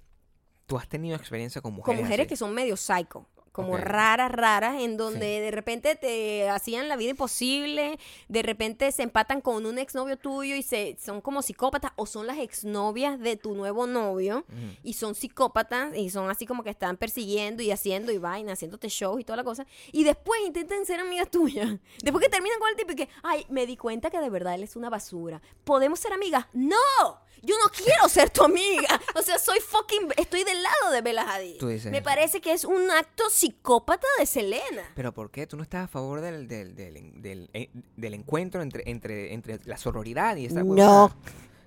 [0.66, 2.30] Tú has tenido experiencia con con mujeres mujeres así?
[2.30, 3.28] que son medio psycho.
[3.54, 5.40] Como raras, raras, en donde Sí.
[5.42, 10.56] de repente te hacían la vida imposible, de repente se empatan con un exnovio tuyo
[10.56, 14.44] y se son como psicópatas, o son las exnovias de tu nuevo novio,
[14.84, 18.90] y son psicópatas, y son así como que están persiguiendo y haciendo y vaina, haciéndote
[18.90, 21.70] shows y toda la cosa, y después intentan ser amigas tuyas.
[22.04, 24.56] Después que terminan con el tipo y que, ay, me di cuenta que de verdad
[24.56, 25.42] él es una basura.
[25.64, 26.48] ¿Podemos ser amigas?
[26.54, 26.76] ¡No!
[27.46, 29.00] Yo no quiero ser tu amiga.
[29.16, 30.10] O sea, soy fucking.
[30.18, 31.58] Estoy del lado de Bella Hadid.
[31.60, 32.06] Tú dices Me eso.
[32.06, 34.92] parece que es un acto psicópata de Selena.
[34.96, 35.46] ¿Pero por qué?
[35.46, 39.60] ¿Tú no estás a favor del, del, del, del, eh, del encuentro entre, entre, entre
[39.66, 41.14] la sororidad y esta No.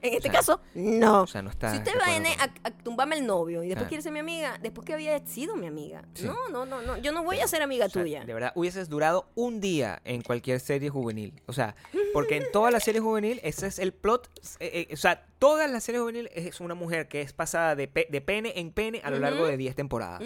[0.08, 1.22] En este O sea, caso, no.
[1.22, 1.70] O sea, no está...
[1.72, 4.84] si usted con- a, a tumbarme el novio y después quiere ser mi amiga, después
[4.86, 6.04] que había sido mi amiga.
[6.14, 6.24] Sí.
[6.26, 6.96] No, no, no, no.
[6.98, 8.24] Yo no voy a ser amiga O sea, tuya.
[8.24, 11.40] De verdad, hubieses durado un día en cualquier serie juvenil.
[11.46, 11.74] O sea,
[12.12, 14.30] porque en toda la serie juvenil, ese es el plot.
[14.60, 17.88] eh, eh, o sea, todas las series juvenil es una mujer que es pasada de,
[17.88, 20.22] pe- de pene en pene a lo largo de 10 temporadas.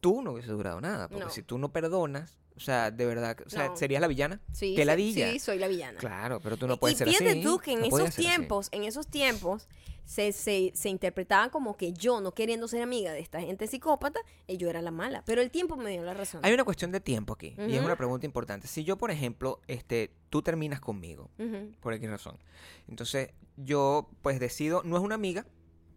[0.00, 1.08] Tú no hubieses durado nada.
[1.08, 1.30] Porque No.
[1.30, 3.76] si tú no perdonas, o sea, de verdad, o sea, No.
[3.76, 4.40] serías la villana.
[4.52, 5.32] Sí, Que sí, ladilla.
[5.32, 5.98] sí, soy la villana.
[5.98, 7.42] Claro, pero tú no puedes y ser fíjate así.
[7.42, 9.68] tú que en no esos tiempos, en esos tiempos,
[10.04, 14.20] se, se, se interpretaba como que yo, no queriendo ser amiga de esta gente psicópata,
[14.46, 15.22] y yo era la mala.
[15.24, 16.40] Pero el tiempo me dio la razón.
[16.44, 17.54] Hay una cuestión de tiempo aquí.
[17.66, 18.68] Y es una pregunta importante.
[18.68, 21.72] Si yo, por ejemplo, este, tú terminas conmigo, Ujú.
[21.80, 22.38] por X razón.
[22.86, 25.46] Entonces, yo pues decido, no es una amiga,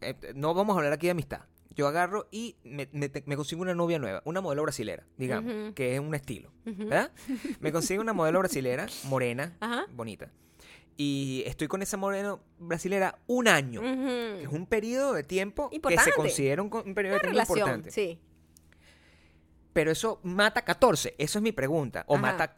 [0.01, 1.41] eh, no vamos a hablar aquí de amistad.
[1.75, 5.73] Yo agarro y me, me te- me consigo una novia nueva, una modelo brasilera, digamos,
[5.73, 6.51] que es un estilo.
[6.65, 7.11] ¿verdad?
[7.59, 9.85] Me consigo una modelo brasilera, morena, Ajá.
[9.93, 10.31] bonita.
[10.95, 13.81] Y estoy con esa modelo brasilera un año.
[13.81, 17.57] Que Es un periodo de tiempo que se considera un, un periodo de tiempo relación,
[17.59, 17.91] importante.
[17.91, 18.19] sí.
[19.73, 22.03] Pero eso mata 14, eso es mi pregunta.
[22.07, 22.21] O Ajá.
[22.21, 22.57] mata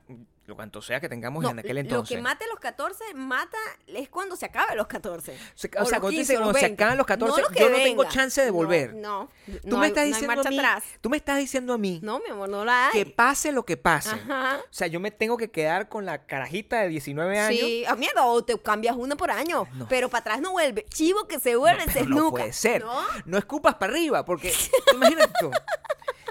[0.50, 2.18] lo cuanto sea que tengamos No, en aquel Lo entonces.
[2.18, 5.38] que mate los 14, mata es cuando se acaben los 14.
[5.56, 6.84] Se- O o sea, cuando tú 15, dices, los cuando se 20.
[6.84, 8.94] acaban los 14, los que yo no tengo chance de volver.
[8.96, 10.84] No, Tú no me hay- estás diciendo a mí, atrás.
[11.02, 12.92] tú me estás diciendo a mí No, mi amor, no la hay.
[12.94, 14.10] que pase lo que pase.
[14.10, 14.60] Ajá.
[14.62, 17.60] O sea, yo me tengo que quedar con la carajita de 19 años.
[17.60, 19.88] Sí, a mierda, o te cambias una por año, No.
[19.88, 20.86] pero para atrás no vuelve.
[20.90, 22.82] Chivo que se vuelve, se no puede ser.
[22.84, 23.02] ¿No?
[23.26, 24.54] No escupas para arriba, porque
[24.94, 25.52] imagínate tú.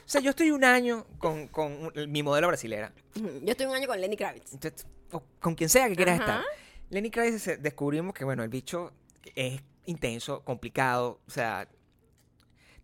[0.09, 2.95] O sea, yo estoy un año con, con mi modelo brasilera.
[3.15, 4.55] Yo estoy un año con Lenny Kravitz.
[4.55, 6.37] Entonces, o con quien sea que quieras Ajá.
[6.39, 6.45] estar.
[6.89, 8.91] Lenny Kravitz se- descubrimos que, bueno, el bicho
[9.35, 11.21] es intenso, complicado.
[11.27, 11.69] O sea,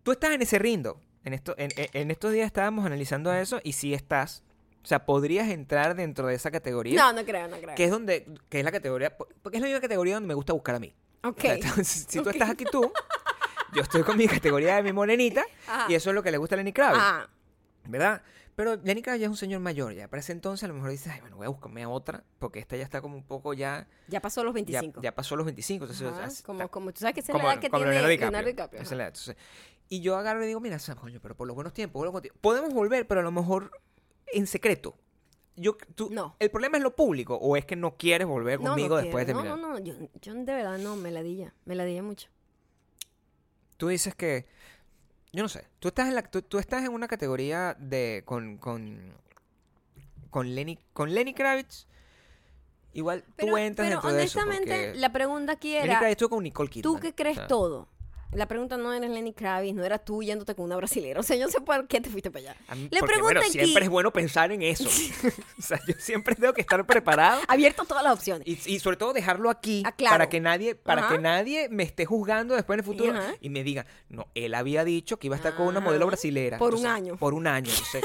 [0.03, 1.01] tú estás en ese rindo.
[1.23, 4.43] En, esto, en, en- estos días estábamos analizando eso y sí estás.
[4.83, 6.99] O sea, podrías entrar dentro de esa categoría.
[7.01, 7.73] No, no creo, no creo.
[7.73, 10.53] Que es donde, que es la categoría, porque es la única categoría donde me gusta
[10.53, 10.93] buscar a mí.
[11.23, 11.37] Ok.
[11.39, 12.91] O sea, entonces, si tú estás aquí tú,
[13.75, 15.85] yo estoy con mi categoría de mi morenita Ajá.
[15.91, 17.29] y eso es lo que le gusta a Lenny Kravitz,
[17.87, 18.21] ¿verdad?
[18.55, 20.89] Pero Lenny Kravitz ya es un señor mayor, ya para ese entonces a lo mejor
[20.89, 23.53] dices, ay, bueno, voy a buscarme a otra, porque esta ya está como un poco
[23.53, 25.01] ya, ya pasó los ya, 25.
[25.01, 27.37] ya pasó los 25, entonces Ajá, ya como, está- como tú sabes que esa es
[27.37, 28.53] la edad que como tiene Leonardo Leonardo DiCaprio.
[28.53, 28.81] DiCaprio.
[28.81, 28.95] Esa es ajá.
[28.97, 29.35] la edad, entonces,
[29.89, 32.33] y yo agarro y digo, mira, Sam, coño, pero por los buenos tiempos, vuelvo contigo.
[32.41, 33.71] podemos volver, pero a lo mejor
[34.33, 34.97] en secreto.
[35.57, 36.35] Yo, tú, No.
[36.39, 39.25] ¿El problema es lo público o es que no quieres volver No, conmigo no después
[39.27, 39.57] de terminar?
[39.57, 42.27] No, no, no, yo, yo de verdad no, me ladilla, me ladilla mucho.
[43.77, 44.45] Tú dices que
[45.31, 48.57] yo no sé tú estás en la tú, tú estás en una categoría de con
[48.57, 49.13] con
[50.29, 51.87] con Lenny con Lenny Kravitz
[52.93, 56.11] igual tú Pero, entras pero dentro de eso honestamente, la pregunta aquí Lenny era, Kravitz
[56.11, 57.87] estuvo con Nicole Kidman ¿tú qué crees o sea, todo?
[58.31, 61.19] La pregunta no eres Lenny Kravitz, no era tú yéndote con una brasilera.
[61.19, 62.75] O sea, yo no sé por qué te fuiste para allá.
[62.75, 64.83] mí- Le porque, bueno, aquí- siempre es bueno pensar en eso
[65.57, 68.45] o sea yo siempre tengo que estar preparado Abierto a todas las opciones.
[68.47, 70.13] y, y sobre todo dejarlo aquí Ah, claro.
[70.15, 71.15] para que nadie para Ajá.
[71.15, 73.35] que nadie me esté juzgando después en el futuro Ajá.
[73.39, 76.57] y me diga no él había dicho que iba a estar con una modelo brasilera
[76.57, 77.15] Por un año.
[77.17, 78.03] por un año entonces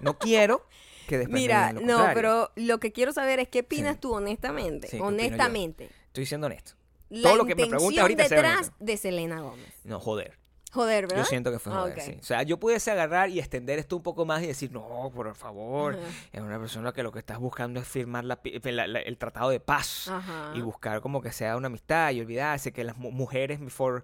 [0.00, 0.66] no quiero
[1.08, 2.14] que después me Mira, digan lo no, contrario.
[2.14, 4.00] pero lo que quiero saber es qué opinas Sí.
[4.00, 5.00] tú honestamente.
[5.00, 5.90] Honestamente.
[6.08, 6.72] Estoy siendo honesto.
[7.10, 9.74] La Todo lo que me intención ahorita detrás de Selena Gómez.
[9.84, 10.38] No, joder.
[10.70, 11.22] Joder, ¿verdad?
[11.22, 12.16] Yo siento que fue joder, sí.
[12.20, 15.34] O sea, yo pudiese agarrar y extender esto un poco más y decir, no, por
[15.34, 16.02] favor, Ajá.
[16.30, 19.48] es una persona que lo que estás buscando es firmar la la- la- el tratado
[19.48, 20.52] de paz Ajá.
[20.54, 24.02] y buscar como que sea una amistad y olvidarse que las mu- mujeres before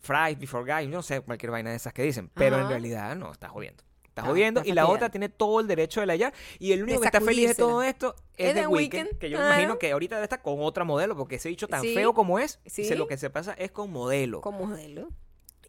[0.00, 3.16] fries, before guys, yo no sé, cualquier vaina de esas que dicen, pero en realidad
[3.16, 3.82] no, está jodiendo.
[4.12, 6.82] Está jodiendo está y la otra tiene todo el derecho de la hallar y el
[6.82, 9.18] único que está feliz de todo esto es, The Weeknd, Weeknd.
[9.18, 11.80] que yo me imagino que ahorita debe estar con otra modelo porque ese dicho tan
[11.80, 11.94] Sí.
[11.94, 12.84] feo como es, Sí.
[12.84, 14.42] se- lo que se pasa es con modelo.
[14.42, 15.08] Como modelo.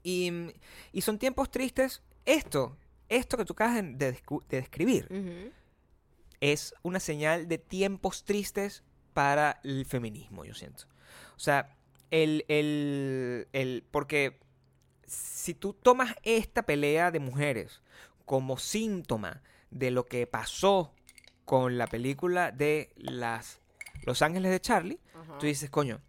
[0.04, 0.30] Y,
[0.92, 2.02] y son tiempos tristes.
[2.26, 2.76] Esto,
[3.08, 4.18] esto que tú acabas de,
[4.50, 5.08] describir,
[6.42, 8.84] es una señal de tiempos tristes
[9.14, 10.84] para el feminismo, yo siento.
[11.38, 11.78] O sea,
[12.12, 14.40] el, el, el- porque
[15.06, 17.82] si tú tomas esta pelea de mujeres
[18.26, 20.94] como síntoma de lo que pasó
[21.46, 23.60] con la película de las
[24.06, 25.00] Los Ángeles de Charlie,
[25.40, 26.00] tú dices, coño,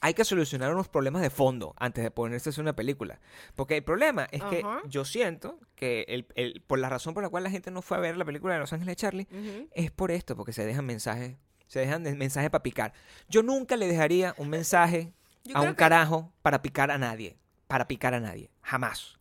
[0.00, 3.20] hay que solucionar unos problemas de fondo antes de ponerse a hacer una película.
[3.54, 4.82] Porque el problema es que Ajá.
[4.86, 7.96] yo siento que el, el- por la razón por la cual la gente no fue
[7.96, 9.28] a ver la película de Los Ángeles de Charlie
[9.72, 11.36] es por esto, porque se dejan mensajes,
[11.68, 12.92] se dejan de- mensajes para picar.
[13.30, 15.12] Yo nunca le dejaría un mensaje
[15.44, 19.18] Yo a un que- carajo para picar a nadie, para picar a nadie, jamás.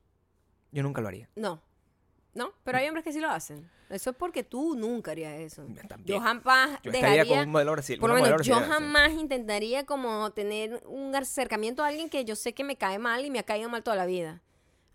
[0.73, 1.29] Yo nunca lo haría.
[1.37, 1.61] No.
[2.33, 3.69] No, pero hay hombres que sí lo hacen.
[3.89, 5.63] Eso es porque tú nunca harías eso.
[5.87, 6.17] También.
[6.17, 7.25] Yo jamás Yo estaría dejaría...
[7.25, 8.01] con un modelo brasileño.
[8.01, 12.53] Por lo menos yo jamás intentaría como tener un acercamiento a alguien que yo sé
[12.53, 14.41] que me cae mal y me ha caído mal toda la vida.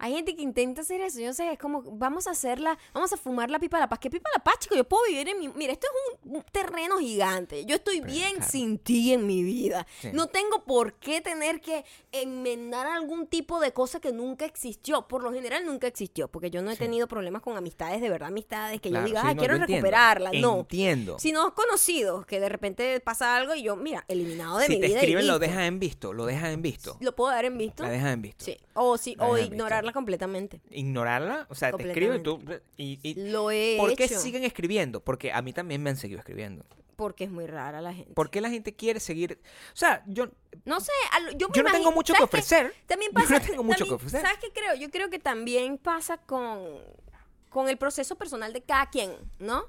[0.01, 3.17] Hay gente que intenta hacer eso, yo sé, es como, vamos a hacerla, vamos a
[3.17, 3.99] fumar la pipa de la paz.
[3.99, 4.77] ¿Qué pipa de la paz, chico?
[4.77, 5.49] Yo puedo vivir en mi...
[5.49, 7.65] Mira, esto es un, un terreno gigante.
[7.65, 8.51] Yo estoy Pero, bien claro.
[8.51, 9.87] sin ti en mi vida.
[10.01, 10.11] Sí.
[10.13, 15.07] No tengo por qué tener que enmendar algún tipo de cosa que nunca existió.
[15.09, 16.81] Por lo general nunca existió, porque yo no he Sí.
[16.81, 19.87] tenido problemas con amistades, de verdad, amistades, que Claro, yo diga, no, quiero yo entiendo.
[19.87, 20.31] recuperarla.
[20.41, 20.59] No.
[20.61, 21.19] Entiendo.
[21.19, 24.87] Sino conocidos, que de repente pasa algo y yo, mira, eliminado de si mi te
[24.89, 24.99] vida.
[25.01, 26.97] escriben, lo dejas en visto, lo dejas en visto.
[27.01, 27.83] ¿Lo puedo dar en visto?
[27.83, 28.45] La dejas en visto.
[28.45, 28.59] Sí.
[28.75, 29.45] O, La o en
[29.89, 30.61] ignorarla completamente.
[30.71, 32.41] Ignorarla, o sea, te escriben tú.
[32.77, 34.19] Y, y- Lo he ¿Por qué hecho.
[34.19, 35.01] siguen escribiendo?
[35.03, 36.65] Porque a mí también me han seguido escribiendo.
[36.97, 38.13] Porque es muy rara la gente.
[38.15, 39.41] ¿Por qué la gente quiere seguir?
[39.73, 40.29] O sea, yo,
[40.65, 40.91] No sé,
[41.23, 42.37] lo- yo, me yo no tengo imagino- mucho que ¿sabes qué?
[42.37, 42.75] ofrecer.
[42.87, 43.39] También Yo pasa.
[43.39, 44.21] no tengo mucho que también- ofrecer.
[44.23, 44.75] ¿Sabes qué creo?
[44.75, 46.59] Yo creo que también pasa con,
[47.51, 49.65] con el proceso personal de cada quien, ¿no?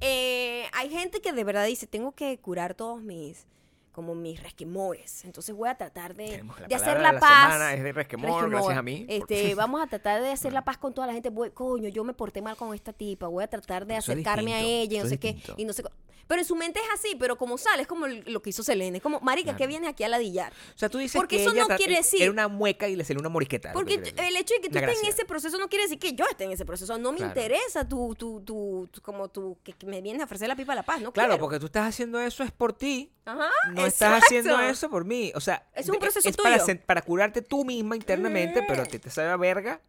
[0.00, 3.46] Eh, hay gente que de verdad dice, tengo que curar todos mis
[3.94, 5.24] como mis resquemores.
[5.24, 7.44] Entonces voy a tratar de, Tenemos la de hacer la paz.
[7.52, 9.06] semana es de resquemor, gracias a mí.
[9.08, 11.30] Este, vamos a tratar de hacer la paz con toda la gente.
[11.30, 13.28] Voy- coño, yo me porté mal con esta tipa.
[13.28, 15.36] Voy a tratar de Eso acercarme a ella y no sé qué.
[15.56, 15.84] Y no sé
[16.26, 18.96] Pero en su mente es así, pero como sale, es como lo que hizo Selene.
[18.96, 19.58] Es como, marica, Claro.
[19.58, 20.54] ¿qué vienes aquí a ladillar?
[20.74, 22.96] O sea, tú dices Porque que eso ella no quiere decir- Era una mueca y
[22.96, 25.68] le salió una que Porque el hecho de que tú estés en ese proceso no
[25.68, 26.96] quiere decir que yo esté en ese proceso.
[26.96, 27.30] No me Claro.
[27.30, 30.72] interesa tu, tu, tu, tu- como tu, que, que me vienes a ofrecer la pipa
[30.72, 31.02] de la paz.
[31.02, 31.42] No Claro, quiero.
[31.42, 33.10] porque tú estás haciendo eso es por ti.
[33.26, 34.26] Ajá, No estás exacto.
[34.26, 35.32] haciendo eso por mí.
[35.34, 36.66] O sea, Es un proceso es para, tuyo.
[36.74, 38.64] sen- para curarte tú misma internamente, Mm.
[38.68, 39.80] pero a ti te sabe a verga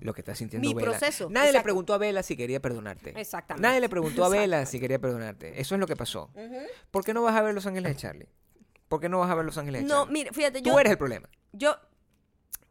[0.00, 0.90] lo que está sintiendo Mi Vela.
[0.90, 3.18] proceso, Nadie le preguntó a Vela si quería perdonarte.
[3.18, 3.66] Exactamente.
[3.66, 5.60] Nadie le preguntó a Vela si quería perdonarte.
[5.60, 6.30] Eso es lo que pasó.
[6.34, 6.56] Ujú.
[6.90, 8.28] ¿Por qué no vas a ver Los Ángeles de Charlie?
[8.88, 10.12] ¿Por qué no vas a ver Los Ángeles de No, Charlie?
[10.12, 10.78] mira, fíjate, Tú yo...
[10.80, 11.28] eres el problema.
[11.52, 11.76] yo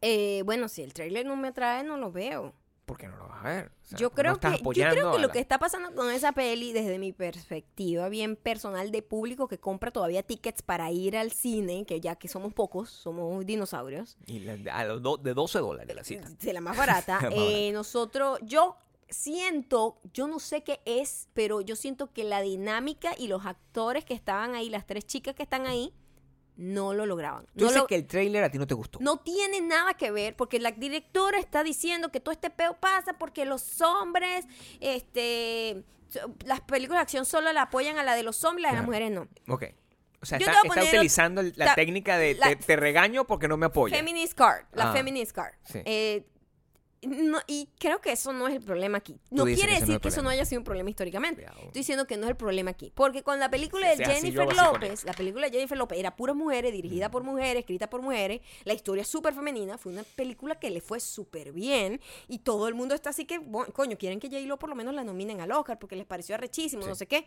[0.00, 2.54] eh, bueno, si el trailer no me atrae, no lo veo.
[2.88, 3.66] ¿Por qué no lo vas a ver?
[3.66, 6.32] O sea, yo no creo que, yo creo que lo que está pasando con esa
[6.32, 11.30] peli, desde mi perspectiva bien personal de público que compra todavía tickets para ir al
[11.30, 15.60] cine, que ya que somos pocos, somos dinosaurios, Y la- a los do- de 12
[15.60, 16.28] dólares la cita.
[16.28, 16.76] de la más
[17.06, 17.18] barata.
[17.22, 18.76] La más eh, nosotros, yo
[19.10, 24.04] siento, yo no sé qué es, pero yo siento que la dinámica y los actores
[24.04, 25.92] que estaban ahí, las tres chicas que están ahí,
[26.58, 27.46] no lo lograban.
[27.46, 28.98] Tú No, dices lo- que el trailer a ti no te gustó.
[29.00, 33.14] no tiene nada que ver, porque la directora está diciendo que todo este peo pasa
[33.14, 34.44] porque los hombres,
[34.80, 35.84] este,
[36.44, 39.10] las películas de acción solo la apoyan a la de los hombres, de las mujeres
[39.10, 39.28] no.
[39.48, 39.64] Ok.
[40.20, 43.66] O sea, está, a utilizando la técnica de la- te, te regaño porque no me
[43.66, 43.96] apoya.
[43.96, 45.54] Feminist card, la Ah, feminist card.
[45.64, 45.78] sí.
[45.84, 46.26] Eh,
[47.02, 49.20] no- y creo que eso no es el problema aquí.
[49.30, 51.42] No quiere no decir que eso no haya sido un problema históricamente.
[51.42, 51.58] Cuidado.
[51.66, 52.92] Estoy diciendo que no es el problema aquí.
[52.94, 56.34] Porque con la película de Jennifer así López, la película de Jennifer López era puras
[56.36, 60.58] mujeres, dirigida por mujeres, escrita por mujeres, la historia es súper femenina, fue una película
[60.58, 64.20] que le fue súper bien y todo el mundo está así que, bueno, coño, quieren
[64.20, 66.88] que J-Lo por lo menos la nominen al Oscar porque les pareció arrechísimo, Sí.
[66.88, 67.26] no sé qué.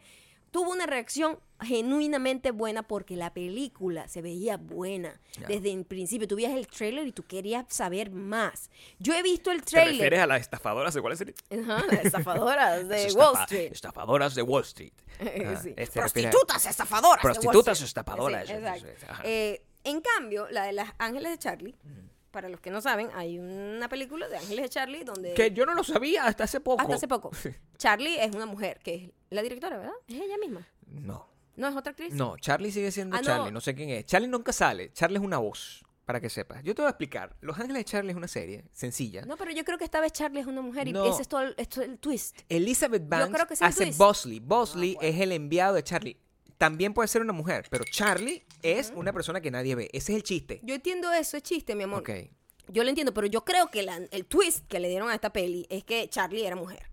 [0.51, 5.19] Tuvo una reacción genuinamente buena porque la película se veía buena.
[5.47, 8.69] Desde el principio, tú veías el trailer y tú querías saber más.
[8.99, 9.93] Yo he visto el ¿Te trailer.
[9.93, 11.35] refieres a las estafadoras de Wall Street?
[11.51, 13.71] Ajá, las estafadoras de Wall Street.
[13.71, 14.93] Estafadoras de Wall Street.
[15.21, 15.73] Ah, Sí.
[15.77, 17.21] este Prostitutas estafadoras.
[17.21, 17.87] de Wall Prostitutas Street.
[17.87, 19.21] estafadoras, Sí, exacto.
[19.23, 21.75] Eh, en cambio, la de las Ángeles de Charlie,
[22.31, 25.65] para los que no saben, hay una película de Ángeles de Charlie donde Que yo
[25.65, 26.81] no lo sabía hasta hace poco.
[26.81, 27.31] hasta hace poco
[27.77, 29.93] Charlie es una mujer que es la directora, ¿verdad?
[30.07, 30.67] Es ella misma.
[30.87, 31.27] No.
[31.55, 32.13] No es otra actriz.
[32.13, 33.25] No, Charlie sigue siendo Ah, no.
[33.25, 33.61] Charlie, no.
[33.61, 34.05] sé quién es.
[34.05, 36.61] Charlie nunca sale, Charlie es una voz, para que sepas.
[36.61, 37.33] Yo te voy a explicar.
[37.39, 39.21] Los Ángeles de Charlie es una serie sencilla.
[39.21, 41.05] No, pero yo creo que esta vez Charlie es una mujer y No.
[41.05, 41.55] ese es todo el,
[41.99, 42.37] twist.
[42.49, 43.91] Elizabeth Banks creo que es hace.
[43.91, 44.41] Bosley.
[44.41, 45.15] Bosley Ah, bueno.
[45.15, 46.17] es el enviado de Charlie.
[46.57, 49.89] También puede ser una mujer, pero Charlie es una persona que nadie ve.
[49.93, 50.59] Ese es el chiste.
[50.63, 52.01] Yo entiendo eso, es chiste, mi amor.
[52.01, 52.09] Ok.
[52.67, 55.31] Yo lo entiendo, pero yo creo que la- el twist que le dieron a esta
[55.31, 56.89] peli es que Charlie era mujer.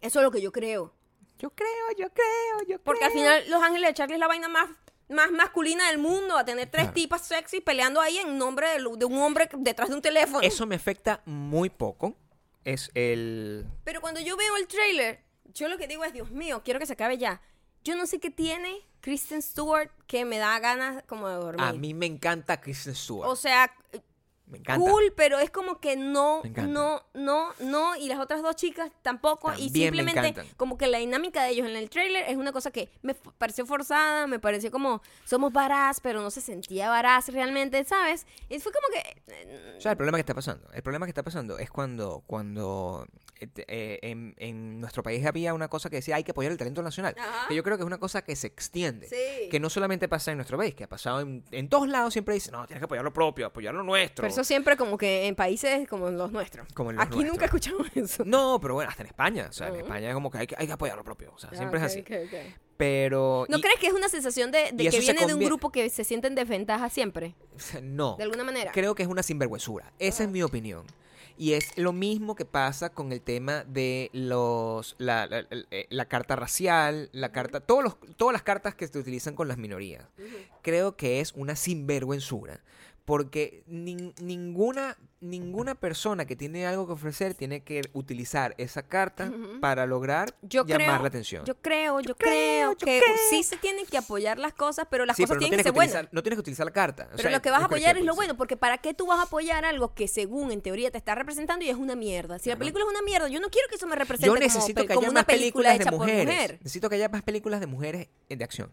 [0.00, 0.92] Eso es lo que yo creo.
[1.38, 3.22] Yo creo, yo creo, yo Porque al creo.
[3.22, 4.68] final Los Ángeles de Charlie es la vaina más,
[5.08, 6.94] más masculina del mundo, a tener tres Claro.
[6.94, 10.40] tipas sexy peleando ahí en nombre de, un hombre detrás de un teléfono.
[10.42, 12.14] Eso me afecta muy poco.
[12.64, 13.66] Es el...
[13.84, 16.86] Pero cuando yo veo el trailer, yo lo que digo es, Dios mío, quiero que
[16.86, 17.40] se acabe ya.
[17.84, 21.64] Yo no sé qué tiene Kristen Stewart que me da ganas como de dormir.
[21.64, 23.28] A mí me encanta Kristen Stewart.
[23.30, 23.74] o sea,
[24.46, 24.90] me encanta.
[24.90, 26.42] cool, pero es como que no,
[27.18, 31.42] no, no, y las otras dos chicas tampoco, y También simplemente como que la dinámica
[31.42, 35.02] de ellos en el trailer es una cosa que me pareció forzada, me pareció como
[35.24, 38.26] somos varaz, pero no se sentía varaz realmente, ¿sabes?
[38.48, 41.10] Y fue como que eh, O sea, el problema que está pasando, el problema que
[41.10, 43.06] está pasando es cuando, cuando
[43.40, 46.58] eh, eh, en, en nuestro país había una cosa que decía hay que apoyar el
[46.58, 47.14] talento nacional.
[47.18, 47.48] Ajá.
[47.48, 49.08] Que yo creo que es una cosa que se extiende.
[49.08, 49.48] Sí.
[49.48, 52.34] Que no solamente pasa en nuestro país, que ha pasado en, en todos lados, siempre
[52.34, 54.22] dicen, no, tienes que apoyar lo propio, apoyar lo nuestro.
[54.22, 56.66] pero eso siempre como que en países como los nuestros.
[56.74, 58.24] Como en los Aquí nunca escuchamos eso.
[58.24, 59.46] No, pero bueno, hasta en España.
[59.48, 59.82] O sea, en Ujú.
[59.82, 61.32] España es como que hay que, hay que apoyar lo propio.
[61.34, 62.04] O sea, Ah, siempre es así.
[62.76, 63.44] Pero...
[63.48, 66.04] ¿No y- crees que es una sensación de, que viene de un grupo que se
[66.04, 67.34] siente en desventaja siempre?
[67.82, 68.16] No.
[68.16, 68.70] De alguna manera.
[68.72, 69.92] Creo que es una sinvergüenzura.
[69.98, 70.84] Esa es mi opinión.
[71.40, 75.86] Y es lo mismo que pasa con el tema de los la, la- la- eh,
[75.88, 79.56] la carta racial, la carta, todos los, todas las cartas que se utilizan con las
[79.56, 80.04] minorías.
[80.62, 82.60] Creo que es una sinvergüenzura.
[83.08, 89.32] Porque nin- ninguna, ninguna persona que tiene algo que ofrecer tiene que utilizar esa carta
[89.62, 91.44] para lograr Yo llamar creo, la atención.
[91.46, 93.16] Yo creo, yo, creo, creo, yo que creo.
[93.30, 95.62] sí se tienen que apoyar las cosas, pero las sí, cosas pero no tienen que
[95.62, 96.12] ser utilizar, buenas.
[96.12, 97.04] no tienes que utilizar la carta.
[97.04, 99.06] O Pero sea, lo que vas a apoyar es lo bueno, porque ¿para qué tú
[99.06, 102.38] vas a apoyar algo que según en teoría te está representando y es una mierda?
[102.38, 104.40] Si la película es una mierda, yo no quiero que eso me represente Yo como
[104.44, 106.26] necesito pe- que como, haya una más película películas de hecha por mujeres.
[106.26, 106.58] mujer.
[106.60, 108.70] Necesito que haya más películas de mujeres de acción.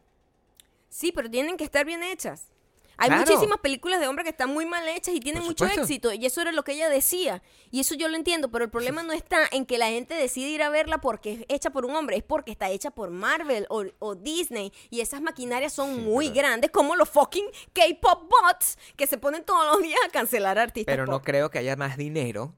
[0.90, 2.50] Sí, pero tienen que estar bien hechas.
[2.98, 3.26] Hay Claro.
[3.26, 6.12] muchísimas películas de hombres que están muy mal hechas y tienen mucho éxito.
[6.14, 7.42] Y eso era lo que ella decía.
[7.72, 8.50] Y eso yo lo entiendo.
[8.52, 11.46] Pero el problema no está en que la gente decide ir a verla porque es
[11.50, 12.18] hecha por un hombre.
[12.18, 14.72] Es porque está hecha por Marvel o, o Disney.
[14.90, 19.18] Y esas maquinarias son Sí, muy pero- grandes, como los fucking K-pop bots que se
[19.18, 20.92] ponen todos los días a cancelar artistas.
[20.92, 22.54] Pero no creo que haya más dinero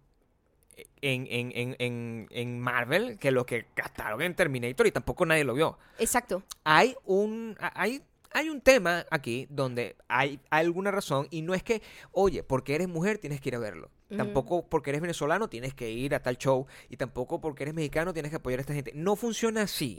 [1.02, 5.44] en, en, en, en, en Marvel que lo que gastaron en Terminator y tampoco nadie
[5.44, 5.78] lo vio.
[6.00, 6.44] Exacto.
[6.64, 8.02] Hay un, hay,
[8.38, 11.82] hay un tema aquí donde hay alguna razón y no es que,
[12.12, 13.90] oye, porque eres mujer tienes que ir a verlo.
[14.16, 18.14] Tampoco porque eres venezolano tienes que ir a tal show y tampoco porque eres mexicano
[18.14, 18.92] tienes que apoyar a esta gente.
[18.96, 19.98] No funciona así.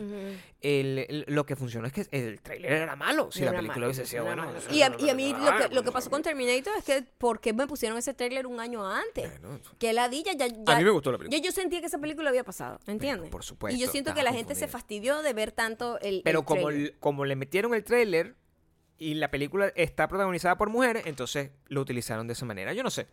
[0.60, 3.30] El- el- lo que funcionó es que el tráiler era malo.
[3.30, 4.46] Si la película hubiese sido bueno.
[4.46, 4.58] malo.
[4.70, 7.02] Y a, y a mí lo que, no- lo que pasó con Terminator es que
[7.18, 9.30] ¿por qué me pusieron ese tráiler un año antes?
[9.40, 11.38] Bueno, Que ladilla ya, A ya mí me gustó la película.
[11.38, 13.30] yo, yo sentía que esa película había pasado, ¿entiendes?
[13.30, 16.40] por supuesto, Y yo siento que la gente se fastidió de ver tanto el Pero
[16.40, 16.68] el como,
[17.00, 18.36] como le metieron el tráiler
[18.96, 22.72] y la película está protagonizada por mujeres, entonces lo utilizaron de esa manera.
[22.72, 23.06] Yo no sé.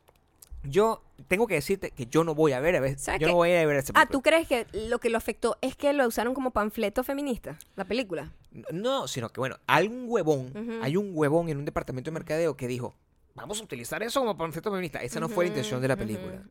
[0.69, 3.35] Yo tengo que decirte que yo no voy a ver a ver, ¿Sabes yo no
[3.35, 4.05] voy a ver esa Ah.
[4.05, 7.85] ¿tú crees que lo que lo afectó es que lo usaron como panfleto feminista, la
[7.85, 8.31] película?
[8.71, 10.51] No, sino que bueno, hay un huevón,
[10.81, 12.95] hay un huevón en un departamento de mercadeo que dijo,
[13.33, 14.99] vamos a utilizar eso como panfleto feminista.
[15.01, 16.41] Esa no fue la intención de la película.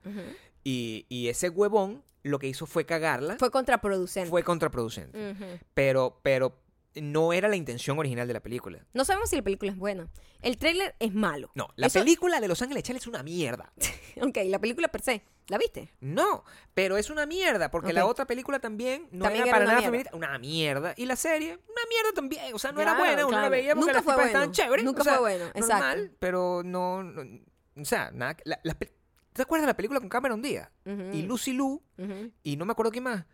[0.62, 4.30] Y, y ese huevón lo que hizo fue cagarla, Fue contraproducente.
[4.30, 5.36] fue contraproducente.
[5.74, 6.56] Pero, pero
[6.96, 8.84] no era la intención original de la película.
[8.92, 10.08] No sabemos si la película es buena.
[10.42, 11.50] El tráiler es malo.
[11.54, 13.72] No, la Eso- película de Los Ángeles Charles es una mierda.
[14.22, 15.24] Ok, la película per se.
[15.48, 15.92] ¿La viste?
[16.00, 18.12] No, pero es una mierda, porque la Ok.
[18.12, 20.10] otra película también no También era era para una nada mierda.
[20.10, 20.94] feminista, una mierda.
[20.96, 22.54] Y la serie, una mierda también.
[22.54, 23.50] O sea, no era Claro, buena, uno la claro.
[23.50, 24.26] veía porque Nunca las fue tipas bueno.
[24.28, 24.84] estaban chéveres.
[24.84, 25.62] Nunca o sea, fue bueno, normal,
[25.98, 26.16] exacto.
[26.20, 27.40] pero no, no-
[27.76, 28.36] O sea, nada.
[28.44, 28.94] la- las pe-
[29.32, 30.70] ¿Te acuerdas de la película con Cameron Díaz?
[30.86, 32.30] Ujú, Y Lucy ujú.
[32.44, 33.24] y no me acuerdo quién más.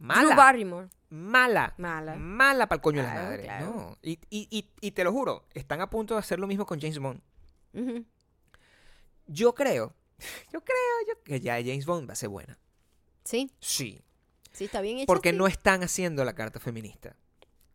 [0.00, 0.34] Drew Mala.
[0.34, 0.88] Barrymore.
[1.10, 1.74] Mala.
[1.78, 2.16] Mala.
[2.16, 3.42] Mala para el coño de la madre.
[3.44, 3.66] claro.
[3.66, 3.98] No.
[4.02, 6.80] Y, y, y, y te lo juro, están a punto de hacer lo mismo con
[6.80, 7.20] James Bond.
[7.74, 8.04] Ujú.
[9.26, 9.94] Yo creo,
[10.52, 10.76] yo creo
[11.08, 12.58] yo, que ya James Bond va a ser buena.
[13.24, 14.00] Sí, Sí.
[14.52, 15.06] sí, está bien hecho.
[15.06, 15.36] Porque sí.
[15.36, 17.16] no están haciendo la carta feminista.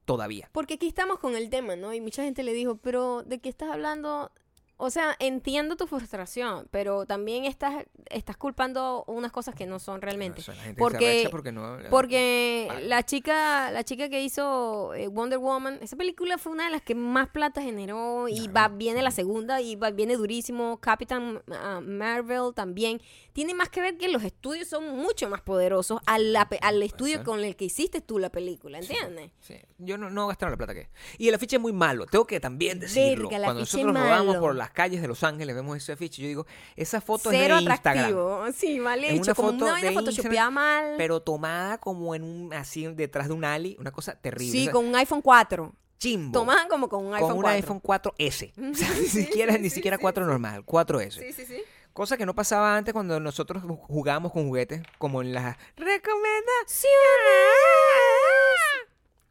[0.05, 0.49] Todavía.
[0.51, 1.93] Porque aquí estamos con el tema, ¿no?
[1.93, 4.31] Y mucha gente le dijo, pero ¿de qué estás hablando?
[4.77, 10.01] O sea, entiendo tu frustración, pero también estás, estás culpando unas cosas que no son
[10.01, 10.41] realmente.
[10.41, 11.77] O sea, la Porque- porque no.
[11.89, 12.87] Porque Vale.
[12.87, 16.81] la chica, la chica que hizo eh, Wonder Woman, esa película fue una de las
[16.81, 20.77] que más plata generó y va, viene la segunda y va, viene durísimo.
[20.81, 23.01] Captain ah, Marvel también.
[23.31, 27.23] Tiene más que ver que los estudios son mucho más poderosos al, la al estudio
[27.23, 29.31] con el que hiciste tú la película, ¿entiendes?
[29.39, 30.89] Sí, yo no, no gastaron la plata que.
[31.17, 32.05] Y el afiche es muy malo.
[32.07, 33.29] Tengo que también decirlo.
[33.29, 34.41] Verga, Cuando nosotros es rodamos malo.
[34.65, 36.21] Las calles de Los Ángeles, vemos ese afiche.
[36.21, 36.45] Yo digo,
[36.75, 37.97] esa foto Cero es de Instagram.
[38.05, 38.45] atractivo.
[38.55, 39.21] Sí, mal Es hecho.
[39.23, 40.93] una como foto una vaina de photoshopeada mal.
[40.97, 42.53] Pero tomada como en un.
[42.53, 43.75] Así detrás de un ali.
[43.79, 44.51] Una cosa terrible.
[44.51, 45.73] sí, O sea, con un iPhone 4.
[45.97, 46.31] chimbo.
[46.39, 47.49] Tomaban como con un con iPhone un 4.
[47.51, 48.53] iPhone 4S.
[48.71, 51.11] O sea, ni siquiera, sí, ni siquiera sí, 4 normal, 4S.
[51.11, 51.61] Sí, sí, sí.
[51.93, 55.55] Cosa que no pasaba antes cuando nosotros jugábamos con juguetes, como en las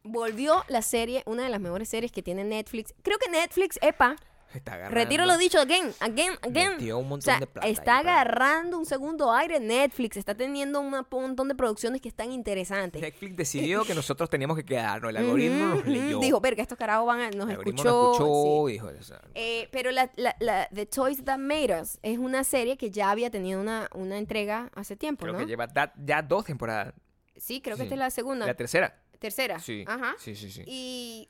[0.03, 2.93] Volvió la serie, una de las mejores series que tiene Netflix.
[3.01, 4.15] Creo que Netflix, epa,
[4.55, 4.95] Está agarrando.
[4.95, 6.71] Retiro lo dicho, again, again, again.
[6.73, 10.35] Metió un O montón sea, de plata está ahí agarrando un segundo aire Netflix, está
[10.35, 13.01] teniendo un montón de producciones que están interesantes.
[13.01, 15.09] Netflix decidió que nosotros teníamos que quedarnos.
[15.09, 16.19] El algoritmo nos leyó.
[16.19, 17.83] Dijo, verga, estos carajos van a, nos el escuchó.
[17.83, 18.69] nos escuchó sí.
[18.69, 22.17] y dijo, o sea, Eh, pero la, la, la The Toys That Made Us es
[22.17, 25.39] una serie que ya había tenido una, una entrega hace tiempo, creo ¿no?
[25.39, 26.93] que lleva ya dos temporadas.
[27.37, 28.45] Sí, creo que esta es la segunda.
[28.45, 28.97] La tercera.
[29.19, 29.59] tercera.
[29.59, 29.83] Sí.
[29.87, 30.15] Ajá.
[30.17, 30.63] Sí, sí, sí.
[30.65, 31.27] Y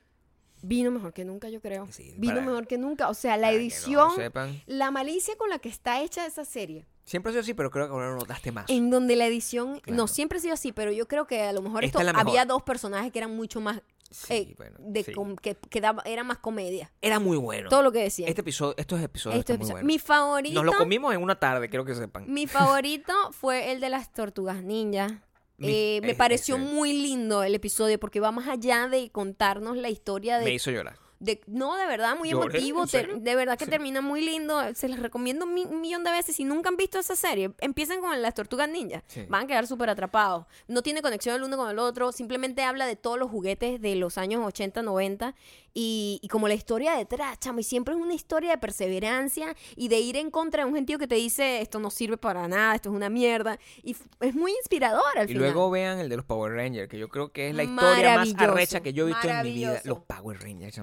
[0.67, 1.87] vino mejor que nunca, yo creo.
[1.91, 3.09] Sí, vino para- mejor que nunca.
[3.09, 4.61] O sea, la no edición, sepan.
[4.65, 6.85] la malicia con la que está hecha esa serie.
[7.05, 8.65] Siempre ha sido así, pero creo que ahora lo notaste más.
[8.67, 9.95] En donde la edición, Claro.
[9.97, 12.27] no siempre ha sido así, pero yo creo que a lo mejor Esta esto mejor.
[12.29, 15.13] había dos personajes que eran mucho más, Sí, eh, bueno, de sí.
[15.41, 16.91] que, que daba- era más comedia.
[17.01, 17.69] Era muy bueno.
[17.69, 18.27] Todo lo que decía.
[18.27, 19.73] Este episodio, estos episodios Este episodio.
[19.75, 19.87] buenos.
[19.87, 22.25] Mi favorito, Nos lo comimos en una tarde, quiero que sepan.
[22.31, 25.21] mi favorito fue el de las tortugas ninja.
[25.59, 30.39] Eh, me pareció muy lindo el episodio porque va más allá de contarnos la historia
[30.39, 30.97] Me de hizo llorar.
[31.25, 32.85] De- no, de verdad, muy Lloré, emotivo.
[33.19, 33.71] de verdad que Sí.
[33.71, 34.61] termina muy lindo.
[34.75, 36.35] Se les recomiendo mi- un millón de veces.
[36.35, 39.03] Si nunca han visto esa serie, empiecen con las tortugas ninja.
[39.07, 39.25] Sí.
[39.27, 40.45] Van a quedar súper atrapados.
[40.67, 42.11] No tiene conexión el uno con el otro.
[42.11, 45.35] Simplemente habla de todos los juguetes de los años 80, 90.
[45.77, 47.59] Y, y como la historia detrás, chamo.
[47.59, 50.97] Y siempre es una historia de perseverancia y de ir en contra de un gentío
[50.97, 53.59] que te dice esto no sirve para nada, esto es una mierda.
[53.83, 55.43] Y es muy inspirador al Y final.
[55.43, 58.33] luego vean el de los Power Rangers, que yo creo que es la historia más
[58.37, 59.81] arrecha que yo he visto en mi vida.
[59.83, 60.79] Los Power Rangers.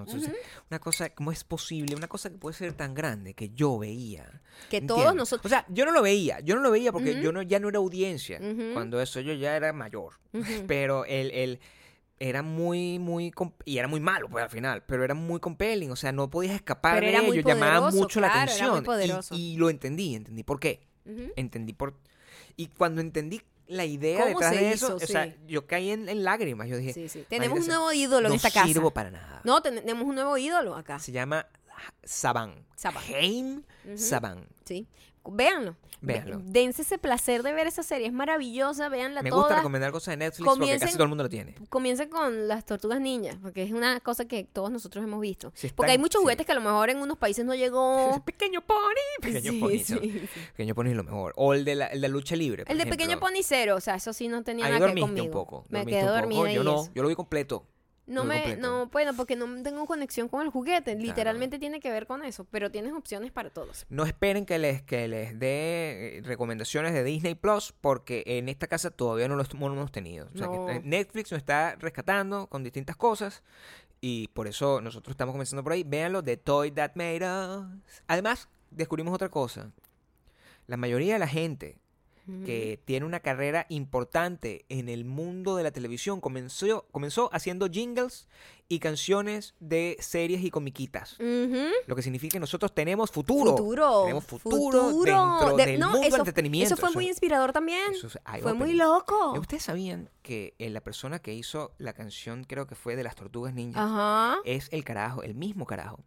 [0.71, 1.95] Una cosa, ¿cómo es posible?
[1.95, 4.43] Una cosa que puede ser tan grande que yo veía.
[4.71, 4.89] que ¿entiendes?
[5.05, 5.47] todos nosotros.
[5.47, 7.69] O sea, yo no lo veía, yo no lo veía porque yo no, ya no
[7.69, 8.41] era audiencia.
[8.73, 10.15] Cuando eso yo ya era mayor.
[10.67, 11.61] Pero él, él
[12.19, 13.33] era muy, muy,
[13.65, 16.55] y era muy malo pues al final, pero era muy compelling, o sea, no podías
[16.55, 19.39] escapar Pero de llamaba mucho la claro, era muy atención.
[19.41, 20.87] y- lo entendí, entendí por qué.
[21.35, 21.99] Entendí por...
[22.57, 26.25] Y cuando entendí la idea ¿Cómo detrás de eso, o sea, yo caí en, en
[26.25, 27.25] lágrimas, yo dije, Sí, sí.
[27.29, 28.67] Tenemos un "Marica, nuevo ídolo no en esta casa.
[28.67, 29.41] sirvo para nada.
[29.45, 30.99] No, ten- tenemos un nuevo ídolo acá.
[30.99, 31.47] Se llama
[32.05, 32.67] Saban.
[32.77, 33.03] Saban.
[33.15, 33.99] Haim Ujú.
[33.99, 34.47] Saban.
[34.65, 34.87] Sí.
[35.25, 35.77] Véanlo.
[36.01, 36.41] Véanlo.
[36.43, 38.09] Dense ese placer de ver esa serie.
[38.09, 38.89] Es maravillosa.
[38.89, 41.55] Véanla Me gusta recomendar cosas de Netflix porque casi todo el mundo lo tiene.
[41.69, 45.53] Comienza con las tortugas ninjas, porque es una cosa que todos nosotros hemos visto.
[45.55, 46.25] Están- porque hay muchos sí.
[46.25, 48.21] juguetes que a lo mejor en unos países no llegó.
[48.27, 48.79] Pequeño Pony.
[49.21, 50.11] Pequeño Sí, Pony.
[50.57, 51.33] Pequeño Pony es lo mejor.
[51.37, 52.65] O el de la, el de lucha libre.
[52.65, 52.99] por El de ejemplo.
[52.99, 55.27] Pequeño Pony Cero, o sea, eso sí no tenía Ahí nada que ver conmigo.
[55.27, 55.65] un poco.
[55.69, 57.65] Me quedé dormida Yo no, yo lo vi completo.
[58.07, 58.61] No me, completo.
[58.63, 60.97] no puedo, porque no tengo conexión con el juguete.
[60.97, 63.87] Literalmente tiene que ver con eso, pero tienes opciones para todos.
[63.91, 68.67] No esperen que les, que les dé eh, recomendaciones de Disney Plus porque en esta
[68.67, 70.29] casa todavía no lo, hemos tenido.
[70.35, 70.69] O sea, que No.
[70.71, 73.43] eh, Netflix nos está rescatando con distintas cosas
[74.01, 75.85] y por eso nosotros estamos comenzando por ahí.
[75.85, 77.67] Véanlo, The Toy That Made Us.
[78.09, 79.71] Además, descubrimos otra cosa.
[80.67, 81.79] La mayoría de la gente
[82.45, 88.29] que tiene una carrera importante en el mundo de la televisión comenzó, comenzó haciendo jingles
[88.69, 91.17] y canciones de series y comiquitas.
[91.19, 93.51] Lo que significa que nosotros tenemos futuro.
[93.57, 94.03] Futuro.
[94.05, 96.75] Tenemos futuro, dentro De- del no, mundo del eso- entretenimiento.
[96.75, 97.93] Eso fue muy inspirador también.
[97.93, 98.09] eso
[98.41, 99.33] Fue muy loco.
[99.39, 103.17] ¿Ustedes sabían que eh, la persona que hizo la canción, creo que fue de las
[103.17, 104.39] Tortugas Ninja, Ajá.
[104.45, 105.99] es el carajo, el mismo carajo,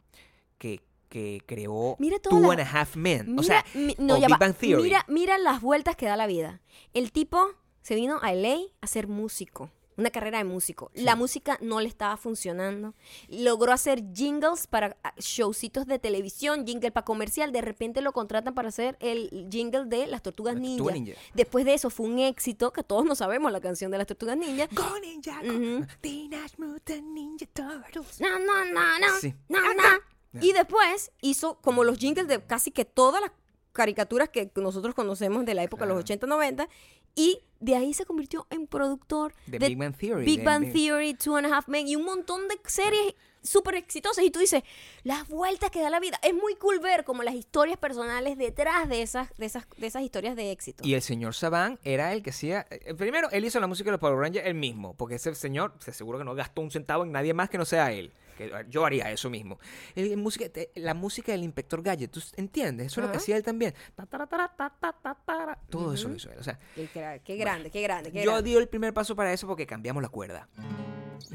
[0.57, 0.81] que,
[1.15, 3.27] que creó Mira Two la- and a Half Men?
[3.35, 4.37] Mira, o sea, mi- no, o Big.
[4.37, 4.83] Bang Theory.
[4.83, 6.59] Mira, mira las vueltas que da la vida.
[6.93, 7.51] El tipo
[7.83, 9.71] se vino a LA a ser músico.
[9.97, 10.91] Una carrera de músico.
[10.93, 12.95] La música no le estaba funcionando.
[13.29, 17.53] Logró hacer jingles para ah, showcitos de televisión, jingle para comercial.
[17.53, 20.79] De repente lo contratan para hacer el jingle de las Tortugas Ninja.
[20.83, 21.13] Tortugas Ninja.
[21.33, 24.35] Después de eso fue un éxito, que todos no sabemos la canción de las Tortugas
[24.35, 24.67] Ninja.
[24.73, 25.53] Go Ninja, go.
[25.53, 25.85] Ujú.
[26.01, 28.19] Teenage Mutant Ninja Turtles.
[28.19, 29.19] No, no, no, no.
[29.21, 29.33] Sí.
[29.47, 30.14] no, no.
[30.41, 33.31] Y después hizo como los jingles de casi que todas las
[33.71, 36.03] caricaturas que nosotros conocemos de la época de los Claro.
[36.05, 36.69] 80, 90.
[37.17, 40.71] Y de ahí se convirtió en productor De Big Bang Theory, Big de- Bang de-
[40.71, 44.23] Theory, Two and a Half Men y un montón de series súper exitosas.
[44.25, 44.63] Y tú dices,
[45.03, 46.19] las vueltas que da la vida.
[46.23, 50.01] Es muy cool ver como las historias personales detrás de esas, de esas, de esas
[50.03, 50.83] historias de éxito.
[50.85, 52.65] Y el señor Saban era el que hacía.
[52.69, 55.73] eh, Primero, él hizo la música de los Power Rangers él mismo, porque ese señor,
[55.79, 58.11] se seguro que no gastó un centavo en nadie más que no sea él.
[58.37, 59.59] Que yo haría eso mismo.
[59.95, 62.87] El- el música, te- la música del Inspector Gadget, ¿tú entiendes?
[62.87, 63.73] Eso es lo que hacía él también.
[63.95, 65.59] Ta, ta, ta.
[65.69, 66.39] Todo eso lo hizo él.
[66.39, 69.31] O sea, Qué, gra- qué grande, qué grande, qué yo di el primer paso para
[69.33, 70.47] eso porque cambiamos la cuerda.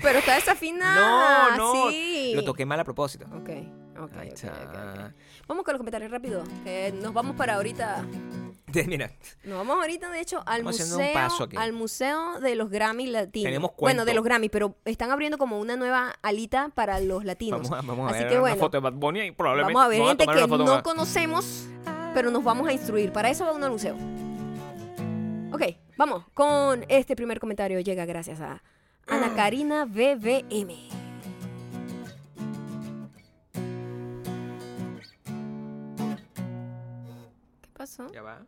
[0.03, 1.57] Pero está desafinada.
[1.57, 1.91] no, no.
[1.91, 2.33] Sí.
[2.35, 3.26] Lo toqué mal a propósito.
[3.26, 3.51] Ok,
[4.01, 4.49] ok, Ahí está.
[4.49, 5.14] ok, ok.
[5.49, 6.45] Vamos con los comentarios rápido.
[6.64, 8.05] que nos vamos para ahorita.
[8.87, 9.11] Mira,
[9.43, 11.57] Nos vamos ahorita, de hecho, al Estamos museo, un paso aquí.
[11.57, 13.47] al museo de los Grammy latinos.
[13.49, 14.14] Tenemos bueno, de cuento.
[14.14, 17.68] los Grammy, pero están abriendo como una nueva alita para los latinos.
[17.68, 19.74] vamos a, vamos a Así ver que una bueno, foto de Bad Bunny y probablemente
[19.74, 20.83] vamos a ver gente que no más.
[20.83, 21.66] conocemos,
[22.14, 23.11] pero nos vamos a instruir.
[23.12, 23.97] Para eso va uno al museo.
[25.53, 25.62] Ok,
[25.97, 27.81] vamos con este primer comentario.
[27.81, 28.62] Llega gracias a
[29.11, 29.35] Ana ah.
[29.35, 30.73] Karina BBM.
[37.61, 38.11] ¿Qué pasó?
[38.13, 38.47] Ya va.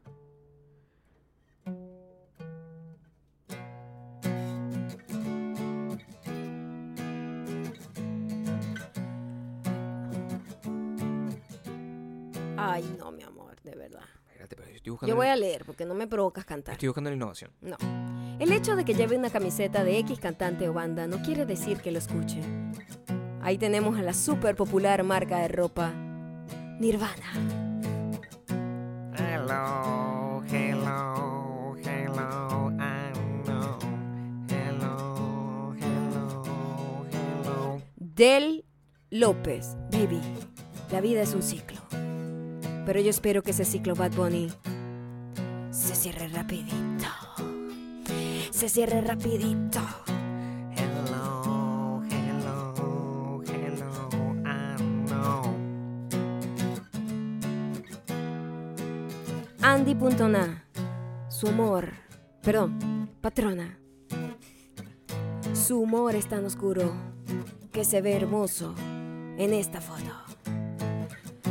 [12.57, 14.01] Ay, no, mi amor, de verdad.
[14.29, 15.11] Espérate, pero estoy buscando.
[15.11, 16.75] Yo voy a leer porque no me provocas cantar.
[16.75, 17.51] Estoy buscando la innovación.
[17.61, 17.77] No.
[18.43, 21.79] El hecho de que lleve una camiseta de X cantante o banda no quiere decir
[21.79, 22.41] que lo escuche.
[23.41, 25.93] Ahí tenemos a la súper popular marca de ropa
[26.81, 27.31] Nirvana.
[29.17, 33.13] Hello, hello, hello, I
[33.45, 33.79] know.
[34.49, 37.81] Hello, hello, hello.
[37.95, 38.65] Del
[39.11, 40.21] López, baby.
[40.91, 41.79] La vida es un ciclo.
[42.87, 44.51] Pero yo espero que ese ciclo Bad Bunny
[45.71, 46.82] se cierre rapidito.
[48.63, 49.81] Se cierre rapidito.
[50.77, 54.77] Hello, hello, hello, I
[55.09, 55.57] know.
[59.63, 60.65] Andy.na.
[61.29, 61.89] Su humor.
[62.41, 63.81] Perdón, patrona.
[65.53, 66.93] Su humor es tan oscuro
[67.73, 68.77] que se ve hermoso
[69.39, 70.13] en esta foto.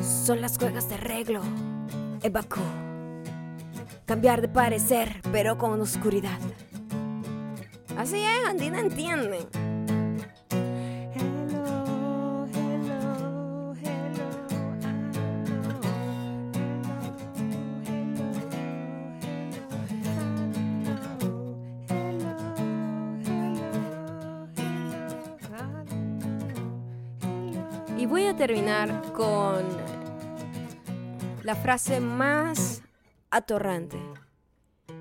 [0.01, 1.41] Son las juegas de arreglo.
[2.23, 2.61] Evacu.
[4.05, 6.39] Cambiar de parecer, pero con oscuridad.
[7.97, 9.47] Así es, Andy no entiende.
[11.13, 14.15] Hello, hello, hello,
[27.97, 29.65] Y voy a terminar con
[31.43, 32.81] la frase más
[33.29, 33.99] atorrante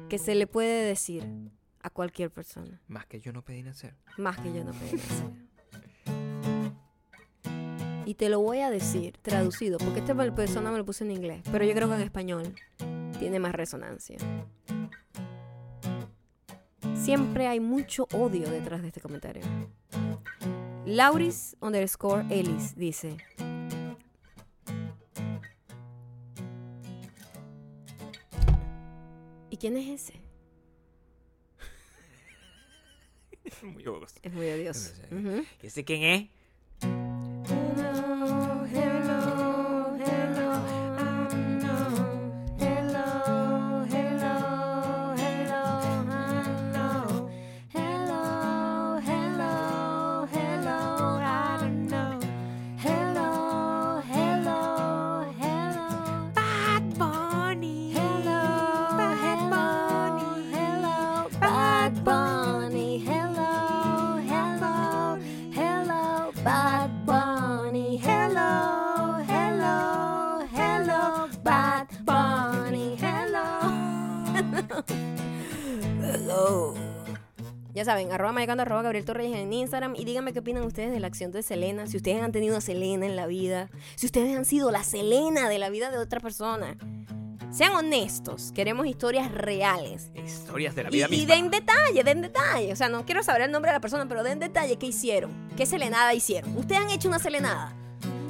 [0.09, 1.26] que se le puede decir
[1.83, 2.81] a cualquier persona.
[2.89, 3.95] Más que yo no pedí nacer.
[4.18, 5.51] Más que yo no puedo decir.
[8.07, 11.43] Y te lo voy a decir traducido, porque esta persona me lo puse en inglés,
[11.53, 12.55] pero yo creo que en español
[13.18, 14.16] tiene más resonancia.
[16.95, 19.43] Siempre hay mucho odio detrás de este comentario.
[20.87, 23.16] Lauris underscore Ellis dice.
[29.51, 30.30] ¿Y quién es ese?
[33.63, 34.15] Muy odioso.
[34.23, 34.91] Es muy odioso.
[34.95, 35.15] Sí.
[35.15, 35.45] Ujú.
[35.63, 36.39] ¿Y ese quién es?
[77.81, 79.95] Ya saben, arroba mayacando, arroba Gabriel Torreyes en Instagram.
[79.97, 81.87] Y díganme qué opinan ustedes de la acción de Selena.
[81.87, 83.70] Si ustedes han tenido a Selena en la vida.
[83.95, 86.76] Si ustedes han sido la Selena de la vida de otra persona.
[87.51, 90.11] Sean honestos, queremos historias reales.
[90.14, 91.35] Historias de la vida y, misma.
[91.35, 92.70] Y den detalle, den detalle.
[92.70, 95.33] O sea, no quiero saber el nombre de la persona, pero den detalle qué hicieron,
[95.57, 96.55] qué selenada hicieron.
[96.59, 97.74] Ustedes han hecho una selenada.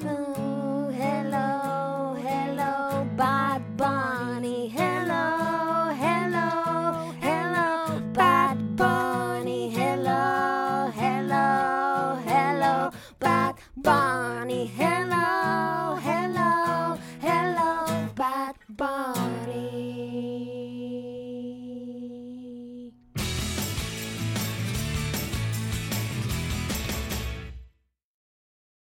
[0.06, 5.09] Oh, hello, hello, bad bunny, hello.